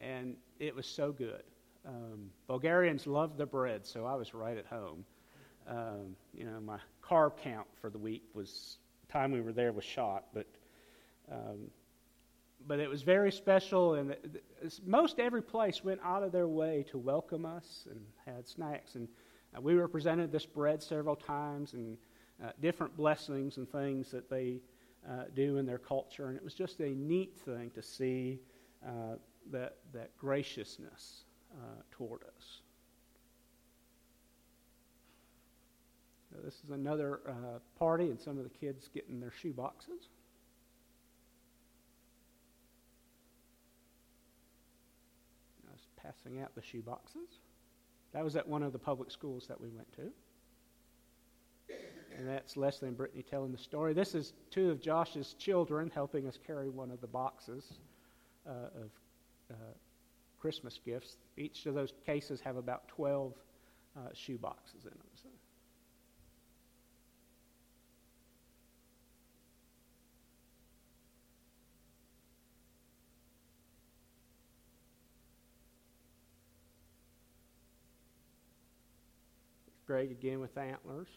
and 0.00 0.36
it 0.58 0.74
was 0.74 0.86
so 0.86 1.12
good. 1.12 1.42
Um, 1.86 2.30
Bulgarians 2.46 3.06
love 3.06 3.36
the 3.36 3.46
bread, 3.46 3.86
so 3.86 4.06
I 4.06 4.14
was 4.14 4.32
right 4.32 4.56
at 4.56 4.66
home. 4.66 5.04
Um, 5.66 6.16
you 6.32 6.44
know, 6.44 6.60
my 6.60 6.78
carb 7.02 7.38
count 7.38 7.66
for 7.80 7.90
the 7.90 7.98
week 7.98 8.22
was 8.34 8.78
time 9.08 9.32
we 9.32 9.40
were 9.40 9.52
there 9.52 9.72
was 9.72 9.84
shot, 9.84 10.24
but 10.34 10.46
um, 11.30 11.70
but 12.66 12.80
it 12.80 12.88
was 12.88 13.02
very 13.02 13.30
special, 13.30 13.94
and 13.94 14.16
most 14.86 15.18
every 15.18 15.42
place 15.42 15.84
went 15.84 16.00
out 16.02 16.22
of 16.22 16.32
their 16.32 16.48
way 16.48 16.84
to 16.90 16.98
welcome 16.98 17.44
us 17.44 17.86
and 17.90 18.00
had 18.24 18.48
snacks. 18.48 18.94
And 18.94 19.08
uh, 19.56 19.60
we 19.60 19.74
represented 19.74 20.32
this 20.32 20.46
bread 20.46 20.82
several 20.82 21.16
times 21.16 21.74
and 21.74 21.96
uh, 22.42 22.50
different 22.60 22.96
blessings 22.96 23.58
and 23.58 23.70
things 23.70 24.10
that 24.10 24.30
they 24.30 24.60
uh, 25.08 25.24
do 25.34 25.58
in 25.58 25.66
their 25.66 25.78
culture. 25.78 26.28
And 26.28 26.36
it 26.36 26.42
was 26.42 26.54
just 26.54 26.80
a 26.80 26.88
neat 26.88 27.36
thing 27.36 27.70
to 27.74 27.82
see 27.82 28.40
uh, 28.84 29.16
that, 29.50 29.76
that 29.92 30.16
graciousness 30.16 31.24
uh, 31.54 31.82
toward 31.90 32.22
us. 32.22 32.60
This 36.42 36.54
is 36.64 36.70
another 36.70 37.20
uh, 37.28 37.58
party, 37.78 38.10
and 38.10 38.20
some 38.20 38.38
of 38.38 38.44
the 38.44 38.50
kids 38.50 38.88
getting 38.92 39.20
their 39.20 39.32
shoe 39.40 39.52
boxes. 39.52 40.08
I 45.68 45.72
was 45.72 45.86
passing 45.96 46.40
out 46.40 46.54
the 46.54 46.62
shoe 46.62 46.82
boxes. 46.82 47.38
That 48.12 48.24
was 48.24 48.36
at 48.36 48.48
one 48.48 48.62
of 48.62 48.72
the 48.72 48.78
public 48.78 49.10
schools 49.10 49.46
that 49.48 49.60
we 49.60 49.68
went 49.68 49.92
to. 49.96 50.10
And 52.16 52.28
that's 52.28 52.56
Leslie 52.56 52.88
and 52.88 52.96
Brittany 52.96 53.24
telling 53.28 53.50
the 53.50 53.58
story. 53.58 53.92
This 53.92 54.14
is 54.14 54.34
two 54.50 54.70
of 54.70 54.80
Josh's 54.80 55.34
children 55.34 55.90
helping 55.92 56.28
us 56.28 56.38
carry 56.46 56.68
one 56.68 56.90
of 56.90 57.00
the 57.00 57.08
boxes 57.08 57.72
uh, 58.46 58.82
of 58.82 58.90
uh, 59.50 59.54
Christmas 60.38 60.78
gifts. 60.84 61.16
Each 61.36 61.66
of 61.66 61.74
those 61.74 61.92
cases 62.06 62.40
have 62.40 62.56
about 62.56 62.86
12 62.88 63.32
uh, 63.96 64.00
shoe 64.14 64.38
boxes 64.38 64.84
in 64.84 64.90
them. 64.90 65.08
So. 65.20 65.28
Greg 79.86 80.10
again 80.10 80.40
with 80.40 80.56
antlers. 80.56 81.08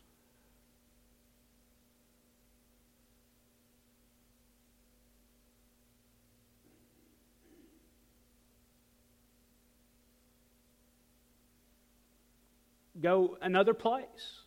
Go 13.00 13.38
another 13.42 13.74
place. 13.74 14.42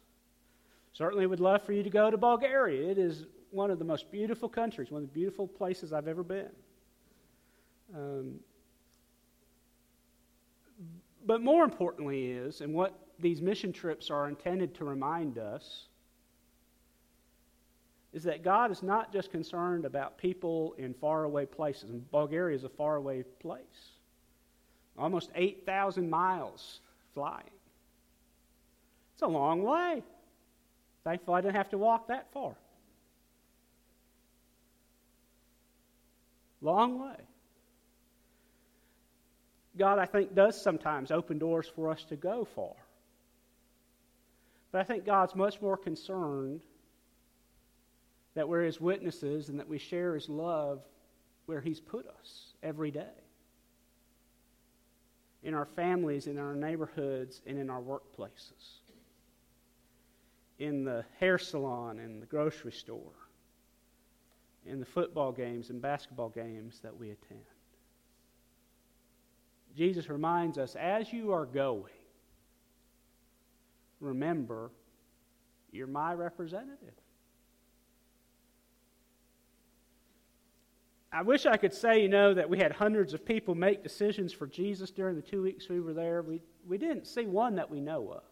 Certainly 0.93 1.27
would 1.27 1.41
love 1.41 1.63
for 1.63 1.73
you 1.73 1.83
to 1.83 1.91
go 1.91 2.11
to 2.11 2.17
Bulgaria. 2.17 2.91
It 2.91 2.99
is 2.99 3.27
one 3.51 3.71
of 3.71 3.79
the 3.79 3.85
most 3.85 4.11
beautiful 4.11 4.49
countries, 4.49 4.91
one 4.91 5.03
of 5.03 5.09
the 5.09 5.15
beautiful 5.15 5.47
places 5.47 5.93
I've 5.93 6.09
ever 6.09 6.23
been. 6.23 6.51
Um, 7.95 8.41
but 11.25 11.41
more 11.41 11.65
importantly 11.65 12.33
is, 12.33 12.61
and 12.61 12.75
what 12.75 12.93
these 13.21 13.41
mission 13.41 13.73
trips 13.73 14.11
are 14.11 14.29
intended 14.29 14.75
to 14.77 14.85
remind 14.85 15.39
us, 15.39 15.87
is 18.13 18.25
that 18.25 18.43
God 18.43 18.71
is 18.71 18.83
not 18.83 19.13
just 19.13 19.31
concerned 19.31 19.85
about 19.85 20.19
people 20.19 20.75
in 20.79 20.95
faraway 20.95 21.47
places. 21.47 21.91
And 21.91 22.11
Bulgaria 22.11 22.57
is 22.57 22.65
a 22.65 22.69
faraway 22.69 23.23
place. 23.41 23.63
Almost 24.99 25.31
8,000 25.35 26.11
miles 26.11 26.81
flying. 27.15 27.45
It's 29.15 29.23
a 29.23 29.29
long 29.29 29.63
way. 29.63 30.03
Thankfully, 31.05 31.39
I 31.39 31.41
didn't 31.41 31.57
have 31.57 31.71
to 31.71 31.79
walk 31.79 32.09
that 32.09 32.33
far. 32.33 32.55
Long 36.61 37.01
way. 37.01 37.17
God, 39.79 39.99
I 39.99 40.05
think, 40.05 40.35
does 40.35 40.61
sometimes 40.61 41.11
open 41.11 41.39
doors 41.39 41.71
for 41.75 41.91
us 41.91 42.05
to 42.05 42.17
go 42.17 42.45
far. 42.45 42.75
But 44.73 44.81
I 44.81 44.85
think 44.85 45.05
God's 45.05 45.35
much 45.35 45.61
more 45.61 45.77
concerned 45.77 46.61
that 48.35 48.49
we're 48.49 48.63
His 48.63 48.81
witnesses 48.81 49.49
and 49.49 49.59
that 49.59 49.69
we 49.69 49.79
share 49.79 50.15
His 50.15 50.29
love 50.29 50.83
where 51.47 51.61
He's 51.61 51.81
put 51.81 52.07
us 52.07 52.55
every 52.63 52.91
day 52.91 53.07
in 55.43 55.55
our 55.55 55.65
families, 55.65 56.27
in 56.27 56.39
our 56.39 56.55
neighborhoods, 56.55 57.41
and 57.47 57.59
in 57.59 57.71
our 57.71 57.81
workplaces, 57.81 58.81
in 60.59 60.85
the 60.85 61.05
hair 61.19 61.39
salon, 61.39 61.99
in 61.99 62.21
the 62.21 62.27
grocery 62.27 62.73
store, 62.73 63.15
in 64.67 64.79
the 64.79 64.87
football 64.87 65.33
games 65.33 65.71
and 65.71 65.81
basketball 65.81 66.29
games 66.29 66.81
that 66.83 66.95
we 66.95 67.11
attend. 67.11 67.41
Jesus 69.77 70.11
reminds 70.11 70.59
us 70.59 70.77
as 70.77 71.13
you 71.13 71.33
are 71.33 71.47
going, 71.47 71.93
remember, 74.01 74.71
you're 75.71 75.87
my 75.87 76.15
representative. 76.15 76.95
I 81.13 81.23
wish 81.23 81.45
I 81.45 81.57
could 81.57 81.75
say, 81.75 82.03
you 82.03 82.09
know, 82.09 82.35
that 82.35 82.49
we 82.49 82.59
had 82.59 82.71
hundreds 82.71 83.15
of 83.15 83.25
people 83.25 83.55
make 83.55 83.83
decisions 83.83 84.33
for 84.33 84.47
Jesus 84.47 84.91
during 84.91 85.17
the 85.17 85.23
two 85.23 85.43
weeks 85.43 85.69
we 85.69 85.81
were 85.81 85.93
there. 85.93 86.23
We, 86.23 86.41
we 86.67 86.79
didn't 86.79 87.07
see 87.07 87.27
one 87.27 87.57
that 87.57 87.69
we 87.69 87.81
know 87.81 88.13
of. 88.13 88.23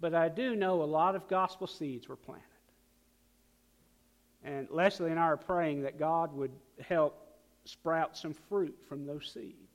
But 0.00 0.14
I 0.14 0.28
do 0.28 0.56
know 0.56 0.82
a 0.82 0.84
lot 0.84 1.14
of 1.14 1.28
gospel 1.28 1.66
seeds 1.66 2.08
were 2.08 2.16
planted. 2.16 2.44
And 4.44 4.68
Leslie 4.70 5.10
and 5.10 5.18
I 5.18 5.24
are 5.24 5.36
praying 5.36 5.82
that 5.82 5.98
God 5.98 6.32
would 6.32 6.52
help 6.80 7.36
sprout 7.64 8.16
some 8.16 8.32
fruit 8.48 8.76
from 8.88 9.04
those 9.04 9.30
seeds. 9.34 9.67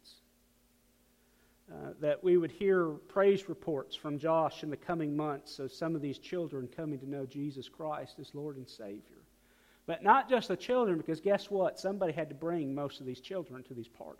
Uh, 1.71 1.93
that 2.01 2.21
we 2.21 2.37
would 2.37 2.51
hear 2.51 2.89
praise 3.07 3.47
reports 3.47 3.95
from 3.95 4.19
Josh 4.19 4.63
in 4.63 4.69
the 4.69 4.77
coming 4.77 5.15
months 5.15 5.59
of 5.59 5.71
some 5.71 5.95
of 5.95 6.01
these 6.01 6.19
children 6.19 6.67
coming 6.67 6.99
to 6.99 7.09
know 7.09 7.25
Jesus 7.25 7.69
Christ 7.69 8.19
as 8.19 8.35
Lord 8.35 8.57
and 8.57 8.67
Savior. 8.67 9.23
But 9.85 10.03
not 10.03 10.29
just 10.29 10.49
the 10.49 10.57
children, 10.57 10.97
because 10.97 11.21
guess 11.21 11.49
what? 11.49 11.79
Somebody 11.79 12.11
had 12.11 12.29
to 12.29 12.35
bring 12.35 12.75
most 12.75 12.99
of 12.99 13.05
these 13.05 13.21
children 13.21 13.63
to 13.63 13.73
these 13.73 13.87
parties. 13.87 14.19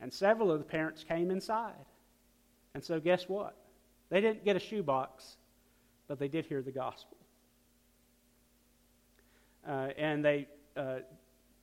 And 0.00 0.12
several 0.12 0.50
of 0.50 0.58
the 0.58 0.64
parents 0.64 1.04
came 1.04 1.30
inside. 1.30 1.84
And 2.74 2.82
so, 2.82 2.98
guess 2.98 3.28
what? 3.28 3.54
They 4.08 4.20
didn't 4.20 4.44
get 4.44 4.56
a 4.56 4.60
shoebox, 4.60 5.36
but 6.08 6.18
they 6.18 6.28
did 6.28 6.46
hear 6.46 6.62
the 6.62 6.72
gospel. 6.72 7.16
Uh, 9.66 9.88
and 9.96 10.24
they 10.24 10.48
uh, 10.76 10.96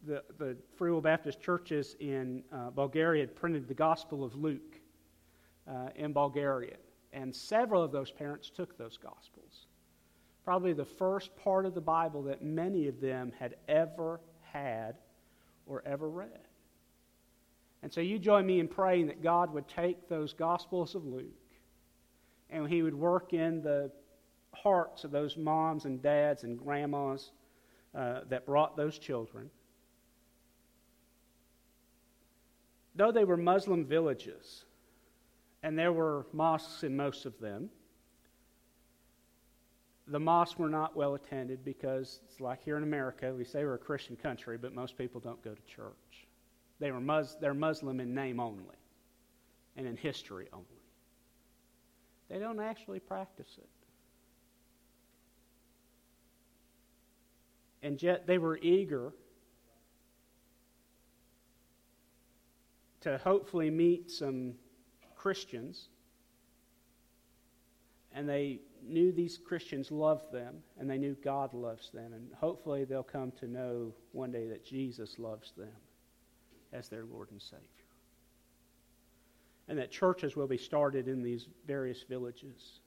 the, 0.05 0.23
the 0.37 0.55
Free 0.77 0.91
Will 0.91 1.01
Baptist 1.01 1.41
churches 1.41 1.95
in 1.99 2.43
uh, 2.51 2.69
Bulgaria 2.69 3.21
had 3.21 3.35
printed 3.35 3.67
the 3.67 3.73
Gospel 3.73 4.23
of 4.23 4.35
Luke 4.35 4.79
uh, 5.67 5.89
in 5.95 6.13
Bulgaria. 6.13 6.77
And 7.11 7.35
several 7.35 7.83
of 7.83 7.91
those 7.91 8.11
parents 8.11 8.49
took 8.49 8.77
those 8.77 8.97
Gospels. 8.97 9.65
Probably 10.45 10.73
the 10.73 10.85
first 10.85 11.35
part 11.35 11.65
of 11.65 11.73
the 11.73 11.81
Bible 11.81 12.23
that 12.23 12.43
many 12.43 12.87
of 12.87 13.01
them 13.01 13.31
had 13.37 13.55
ever 13.67 14.19
had 14.41 14.95
or 15.65 15.83
ever 15.85 16.09
read. 16.09 16.39
And 17.81 17.93
so 17.93 18.01
you 18.01 18.19
join 18.19 18.45
me 18.45 18.59
in 18.59 18.67
praying 18.67 19.07
that 19.07 19.21
God 19.21 19.53
would 19.53 19.67
take 19.67 20.07
those 20.09 20.33
Gospels 20.33 20.95
of 20.95 21.05
Luke 21.05 21.25
and 22.49 22.67
He 22.67 22.81
would 22.81 22.95
work 22.95 23.33
in 23.33 23.61
the 23.61 23.91
hearts 24.53 25.03
of 25.03 25.11
those 25.11 25.37
moms 25.37 25.85
and 25.85 26.01
dads 26.01 26.43
and 26.43 26.57
grandmas 26.57 27.31
uh, 27.95 28.21
that 28.29 28.45
brought 28.45 28.75
those 28.75 28.97
children 28.97 29.49
though 32.99 33.13
they 33.13 33.23
were 33.23 33.37
Muslim 33.37 33.85
villages, 33.85 34.65
and 35.63 35.79
there 35.79 35.93
were 35.93 36.27
mosques 36.33 36.83
in 36.83 36.97
most 36.97 37.25
of 37.25 37.39
them, 37.39 37.69
the 40.07 40.19
mosques 40.19 40.59
were 40.59 40.67
not 40.67 40.97
well 40.97 41.15
attended 41.15 41.63
because 41.63 42.19
it's 42.25 42.41
like 42.41 42.61
here 42.61 42.75
in 42.75 42.83
America, 42.83 43.33
we 43.33 43.45
say 43.45 43.63
we're 43.63 43.75
a 43.75 43.77
Christian 43.77 44.17
country, 44.17 44.57
but 44.57 44.75
most 44.75 44.97
people 44.97 45.21
don't 45.21 45.41
go 45.41 45.53
to 45.53 45.61
church. 45.61 46.27
They 46.79 46.91
were 46.91 46.99
Mus- 46.99 47.37
they're 47.39 47.53
Muslim 47.53 48.01
in 48.01 48.13
name 48.13 48.41
only 48.41 48.75
and 49.77 49.87
in 49.87 49.95
history 49.95 50.49
only. 50.51 50.65
They 52.27 52.37
don't 52.37 52.59
actually 52.59 52.99
practice 52.99 53.57
it. 53.57 53.69
And 57.81 58.03
yet 58.03 58.27
they 58.27 58.39
were 58.39 58.57
eager 58.57 59.13
to 63.01 63.17
hopefully 63.17 63.69
meet 63.69 64.11
some 64.11 64.53
Christians. 65.15 65.89
And 68.13 68.27
they 68.27 68.59
knew 68.83 69.11
these 69.11 69.37
Christians 69.37 69.91
loved 69.91 70.31
them, 70.31 70.55
and 70.79 70.89
they 70.89 70.97
knew 70.97 71.15
God 71.23 71.53
loves 71.53 71.91
them. 71.91 72.13
And 72.13 72.29
hopefully 72.33 72.85
they'll 72.85 73.03
come 73.03 73.31
to 73.39 73.47
know 73.47 73.93
one 74.11 74.31
day 74.31 74.47
that 74.47 74.65
Jesus 74.65 75.19
loves 75.19 75.51
them 75.57 75.75
as 76.73 76.89
their 76.89 77.05
Lord 77.05 77.31
and 77.31 77.41
Savior. 77.41 77.65
And 79.67 79.77
that 79.77 79.91
churches 79.91 80.35
will 80.35 80.47
be 80.47 80.57
started 80.57 81.07
in 81.07 81.21
these 81.21 81.47
various 81.67 82.03
villages. 82.03 82.79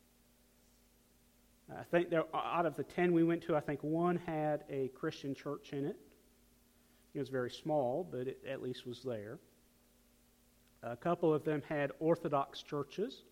I 1.70 1.84
think 1.84 2.10
there, 2.10 2.24
out 2.34 2.66
of 2.66 2.76
the 2.76 2.82
10 2.82 3.12
we 3.12 3.22
went 3.22 3.42
to, 3.44 3.56
I 3.56 3.60
think 3.60 3.82
one 3.82 4.16
had 4.16 4.64
a 4.68 4.88
Christian 4.88 5.34
church 5.34 5.72
in 5.72 5.84
it. 5.84 5.96
It 7.14 7.20
was 7.20 7.28
very 7.28 7.50
small, 7.50 8.06
but 8.10 8.26
it 8.26 8.42
at 8.48 8.62
least 8.62 8.86
was 8.86 9.02
there. 9.02 9.38
A 10.82 10.96
couple 10.96 11.32
of 11.32 11.44
them 11.44 11.62
had 11.68 11.92
Orthodox 12.00 12.62
churches, 12.62 13.22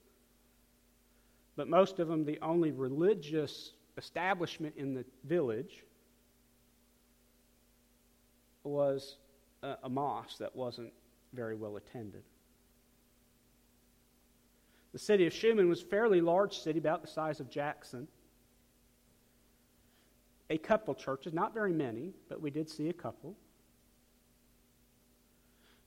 but 1.57 1.69
most 1.69 1.99
of 1.99 2.09
them, 2.09 2.25
the 2.25 2.39
only 2.43 2.71
religious 2.71 3.73
establishment 3.97 4.75
in 4.77 4.95
the 4.95 5.05
village 5.25 5.85
was 8.63 9.17
a, 9.63 9.77
a 9.83 9.89
mosque 9.89 10.39
that 10.39 10.55
wasn't 10.55 10.93
very 11.33 11.57
well 11.57 11.77
attended. 11.77 12.23
The 14.93 14.99
city 14.99 15.27
of 15.27 15.33
Shumen 15.33 15.69
was 15.69 15.83
a 15.83 15.87
fairly 15.87 16.21
large 16.21 16.59
city, 16.59 16.79
about 16.79 17.03
the 17.03 17.09
size 17.09 17.41
of 17.41 17.49
Jackson. 17.49 18.09
A 20.51 20.59
couple 20.59 20.95
churches, 20.95 21.33
not 21.33 21.55
very 21.55 21.73
many, 21.73 22.13
but 22.29 22.41
we 22.41 22.51
did 22.51 22.69
see 22.69 22.89
a 22.89 22.93
couple. 22.93 23.37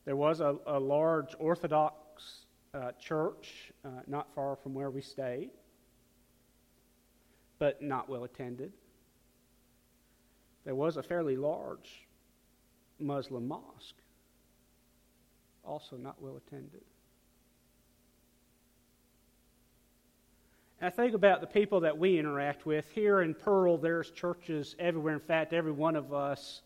There 0.06 0.16
was 0.16 0.42
a, 0.42 0.58
a 0.66 0.80
large 0.80 1.36
Orthodox 1.40 2.46
uh, 2.74 2.92
church 3.00 3.72
uh, 3.86 3.90
not 4.08 4.34
far 4.34 4.56
from 4.56 4.74
where 4.74 4.90
we 4.90 5.02
stayed, 5.02 5.50
but 7.60 7.82
not 7.82 8.10
well 8.10 8.24
attended. 8.24 8.74
There 10.66 10.76
was 10.76 10.98
a 10.98 11.04
fairly 11.04 11.36
large 11.36 12.08
Muslim 13.00 13.48
mosque, 13.48 13.96
also 15.64 15.98
not 15.98 16.22
well 16.22 16.38
attended. 16.38 16.82
I 20.82 20.90
think 20.90 21.14
about 21.14 21.40
the 21.40 21.48
people 21.48 21.80
that 21.82 21.98
we 21.98 22.20
interact 22.20 22.66
with. 22.66 22.90
Here 22.92 23.22
in 23.22 23.34
Pearl, 23.34 23.78
there's 23.78 24.12
churches 24.12 24.76
everywhere. 24.80 25.14
In 25.14 25.22
fact, 25.22 25.54
every 25.54 25.72
one 25.72 25.96
of 25.96 26.14
us 26.14 26.62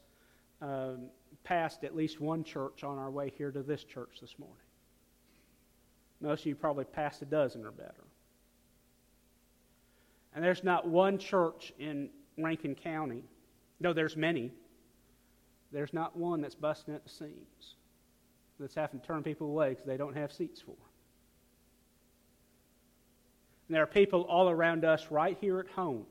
um, 0.59 1.09
passed 1.47 1.83
at 1.83 1.95
least 1.95 2.19
one 2.19 2.43
church 2.43 2.83
on 2.83 2.97
our 2.97 3.09
way 3.09 3.31
here 3.37 3.51
to 3.51 3.63
this 3.63 3.83
church 3.83 4.17
this 4.19 4.37
morning. 4.37 4.57
Most 6.19 6.41
of 6.41 6.47
you 6.47 6.55
probably 6.55 6.85
passed 6.85 7.21
a 7.21 7.25
dozen 7.25 7.65
or 7.65 7.71
better. 7.71 8.03
And 10.35 10.43
there's 10.43 10.63
not 10.63 10.87
one 10.87 11.17
church 11.17 11.71
in 11.79 12.09
Rankin 12.37 12.75
County, 12.75 13.23
no, 13.79 13.93
there's 13.93 14.15
many. 14.15 14.51
There's 15.71 15.93
not 15.93 16.15
one 16.15 16.41
that's 16.41 16.55
busting 16.55 16.93
at 16.95 17.03
the 17.03 17.09
seams, 17.09 17.75
that's 18.59 18.73
having 18.73 18.99
to 18.99 19.05
turn 19.05 19.21
people 19.21 19.47
away 19.47 19.69
because 19.69 19.85
they 19.85 19.97
don't 19.97 20.15
have 20.15 20.31
seats 20.31 20.61
for. 20.61 20.75
And 23.67 23.75
there 23.75 23.83
are 23.83 23.87
people 23.87 24.21
all 24.21 24.49
around 24.49 24.85
us 24.85 25.07
right 25.11 25.37
here 25.39 25.59
at 25.59 25.67
home. 25.67 26.05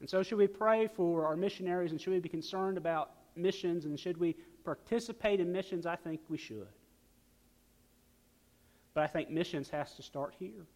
And 0.00 0.08
so, 0.08 0.22
should 0.22 0.38
we 0.38 0.46
pray 0.46 0.88
for 0.96 1.26
our 1.26 1.36
missionaries 1.36 1.90
and 1.90 2.00
should 2.00 2.12
we 2.12 2.20
be 2.20 2.28
concerned 2.28 2.78
about 2.78 3.10
missions 3.36 3.84
and 3.84 3.98
should 3.98 4.18
we 4.18 4.36
participate 4.64 5.40
in 5.40 5.52
missions? 5.52 5.86
I 5.86 5.96
think 5.96 6.20
we 6.28 6.38
should. 6.38 6.68
But 8.94 9.02
I 9.02 9.06
think 9.06 9.30
missions 9.30 9.68
has 9.70 9.94
to 9.94 10.02
start 10.02 10.34
here. 10.38 10.66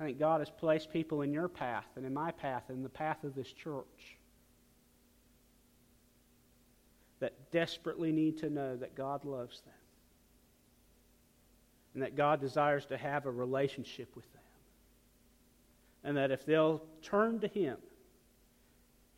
I 0.00 0.04
think 0.04 0.18
God 0.18 0.40
has 0.40 0.50
placed 0.50 0.92
people 0.92 1.22
in 1.22 1.32
your 1.32 1.48
path 1.48 1.86
and 1.96 2.04
in 2.04 2.12
my 2.12 2.30
path 2.32 2.64
and 2.68 2.84
the 2.84 2.88
path 2.88 3.22
of 3.24 3.34
this 3.34 3.52
church 3.52 4.16
that 7.20 7.52
desperately 7.52 8.10
need 8.10 8.38
to 8.38 8.50
know 8.50 8.76
that 8.76 8.96
God 8.96 9.24
loves 9.24 9.60
them 9.60 9.74
and 11.94 12.02
that 12.02 12.16
God 12.16 12.40
desires 12.40 12.86
to 12.86 12.96
have 12.96 13.26
a 13.26 13.30
relationship 13.30 14.14
with 14.16 14.30
them. 14.32 14.42
And 16.04 16.16
that 16.16 16.30
if 16.30 16.44
they'll 16.44 16.82
turn 17.02 17.38
to 17.40 17.46
Him, 17.46 17.76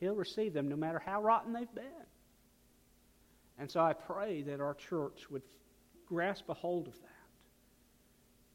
He'll 0.01 0.15
receive 0.15 0.53
them 0.53 0.69
no 0.69 0.77
matter 0.77 1.03
how 1.05 1.23
rotten 1.23 1.53
they've 1.53 1.75
been. 1.75 1.85
And 3.59 3.71
so 3.71 3.81
I 3.81 3.93
pray 3.93 4.43
that 4.43 4.61
our 4.61 4.75
church 4.75 5.31
would 5.31 5.43
grasp 6.07 6.49
a 6.49 6.55
hold 6.55 6.89
of 6.89 6.95
that 6.95 7.11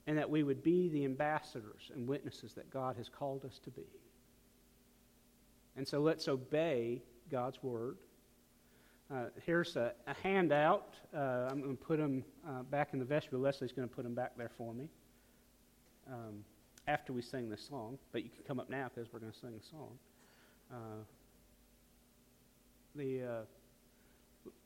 and 0.08 0.17
that 0.17 0.30
we 0.30 0.43
would 0.43 0.63
be 0.63 0.89
the 0.89 1.06
ambassadors 1.06 1.91
and 1.93 2.08
witnesses 2.08 2.54
that 2.54 2.69
God 2.71 2.97
has 2.97 3.10
called 3.10 3.45
us 3.45 3.60
to 3.63 3.69
be. 3.69 3.88
And 5.78 5.88
so 5.88 5.99
let's 5.99 6.28
obey 6.28 7.02
God's 7.32 7.62
word. 7.63 7.97
Uh, 9.13 9.25
here's 9.45 9.75
a, 9.75 9.93
a 10.08 10.13
handout. 10.21 10.95
Uh, 11.15 11.47
I'm 11.49 11.62
going 11.62 11.78
to 11.78 11.84
put 11.84 11.97
them 11.97 12.23
uh, 12.47 12.63
back 12.63 12.89
in 12.93 12.99
the 12.99 13.06
vestibule. 13.06 13.41
Leslie's 13.41 13.71
going 13.71 13.88
to 13.88 13.93
put 13.93 14.04
them 14.04 14.13
back 14.13 14.34
there 14.38 14.52
for 14.58 14.73
me 14.73 14.89
um, 16.08 16.43
after 16.88 17.13
we 17.13 17.21
sing 17.21 17.49
this 17.49 17.65
song. 17.67 17.97
But 18.12 18.23
you 18.23 18.30
can 18.30 18.43
come 18.43 18.60
up 18.60 18.69
now 18.69 18.89
because 18.93 19.12
we're 19.13 19.19
going 19.19 19.32
to 19.32 19.39
sing 19.39 19.60
a 19.60 19.65
song. 19.69 19.97
The 22.95 23.23
uh, 23.23 23.41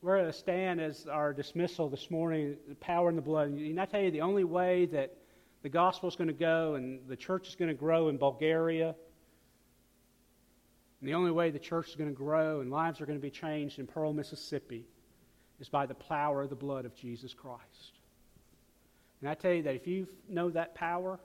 to 0.02 0.32
stand 0.32 0.80
as 0.80 1.06
our 1.06 1.34
dismissal 1.34 1.90
this 1.90 2.10
morning, 2.10 2.56
the 2.68 2.74
power 2.76 3.10
in 3.10 3.16
the 3.16 3.22
blood. 3.22 3.48
And 3.48 3.78
I 3.80 3.84
tell 3.84 4.00
you, 4.00 4.10
the 4.10 4.22
only 4.22 4.44
way 4.44 4.86
that 4.86 5.16
the 5.62 5.68
gospel 5.68 6.08
is 6.08 6.16
going 6.16 6.28
to 6.28 6.34
go 6.34 6.74
and 6.74 7.06
the 7.06 7.16
church 7.16 7.48
is 7.48 7.54
going 7.54 7.68
to 7.68 7.74
grow 7.74 8.08
in 8.08 8.16
Bulgaria, 8.16 8.94
and 11.00 11.08
the 11.08 11.14
only 11.14 11.30
way 11.30 11.50
the 11.50 11.58
church 11.58 11.88
is 11.88 11.96
going 11.96 12.08
to 12.08 12.16
grow 12.16 12.60
and 12.60 12.70
lives 12.70 13.00
are 13.00 13.06
going 13.06 13.18
to 13.18 13.22
be 13.22 13.30
changed 13.30 13.78
in 13.78 13.86
Pearl, 13.86 14.14
Mississippi, 14.14 14.86
is 15.60 15.68
by 15.68 15.84
the 15.84 15.94
power 15.94 16.42
of 16.42 16.50
the 16.50 16.56
blood 16.56 16.86
of 16.86 16.94
Jesus 16.94 17.34
Christ. 17.34 17.98
And 19.20 19.28
I 19.28 19.34
tell 19.34 19.52
you 19.52 19.62
that 19.64 19.74
if 19.74 19.86
you 19.86 20.08
know 20.28 20.48
that 20.50 20.74
power, 20.74 21.20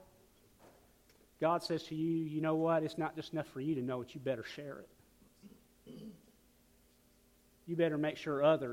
God 1.40 1.62
says 1.62 1.82
to 1.84 1.94
you, 1.94 2.24
you 2.24 2.42
know 2.42 2.56
what? 2.56 2.82
It's 2.82 2.98
not 2.98 3.16
just 3.16 3.32
enough 3.32 3.46
for 3.48 3.60
you 3.60 3.74
to 3.76 3.82
know 3.82 4.02
it, 4.02 4.14
you 4.14 4.20
better 4.20 4.44
share 4.44 4.80
it 4.80 4.88
you 7.70 7.76
better 7.76 7.96
make 7.96 8.16
sure 8.16 8.42
others 8.42 8.68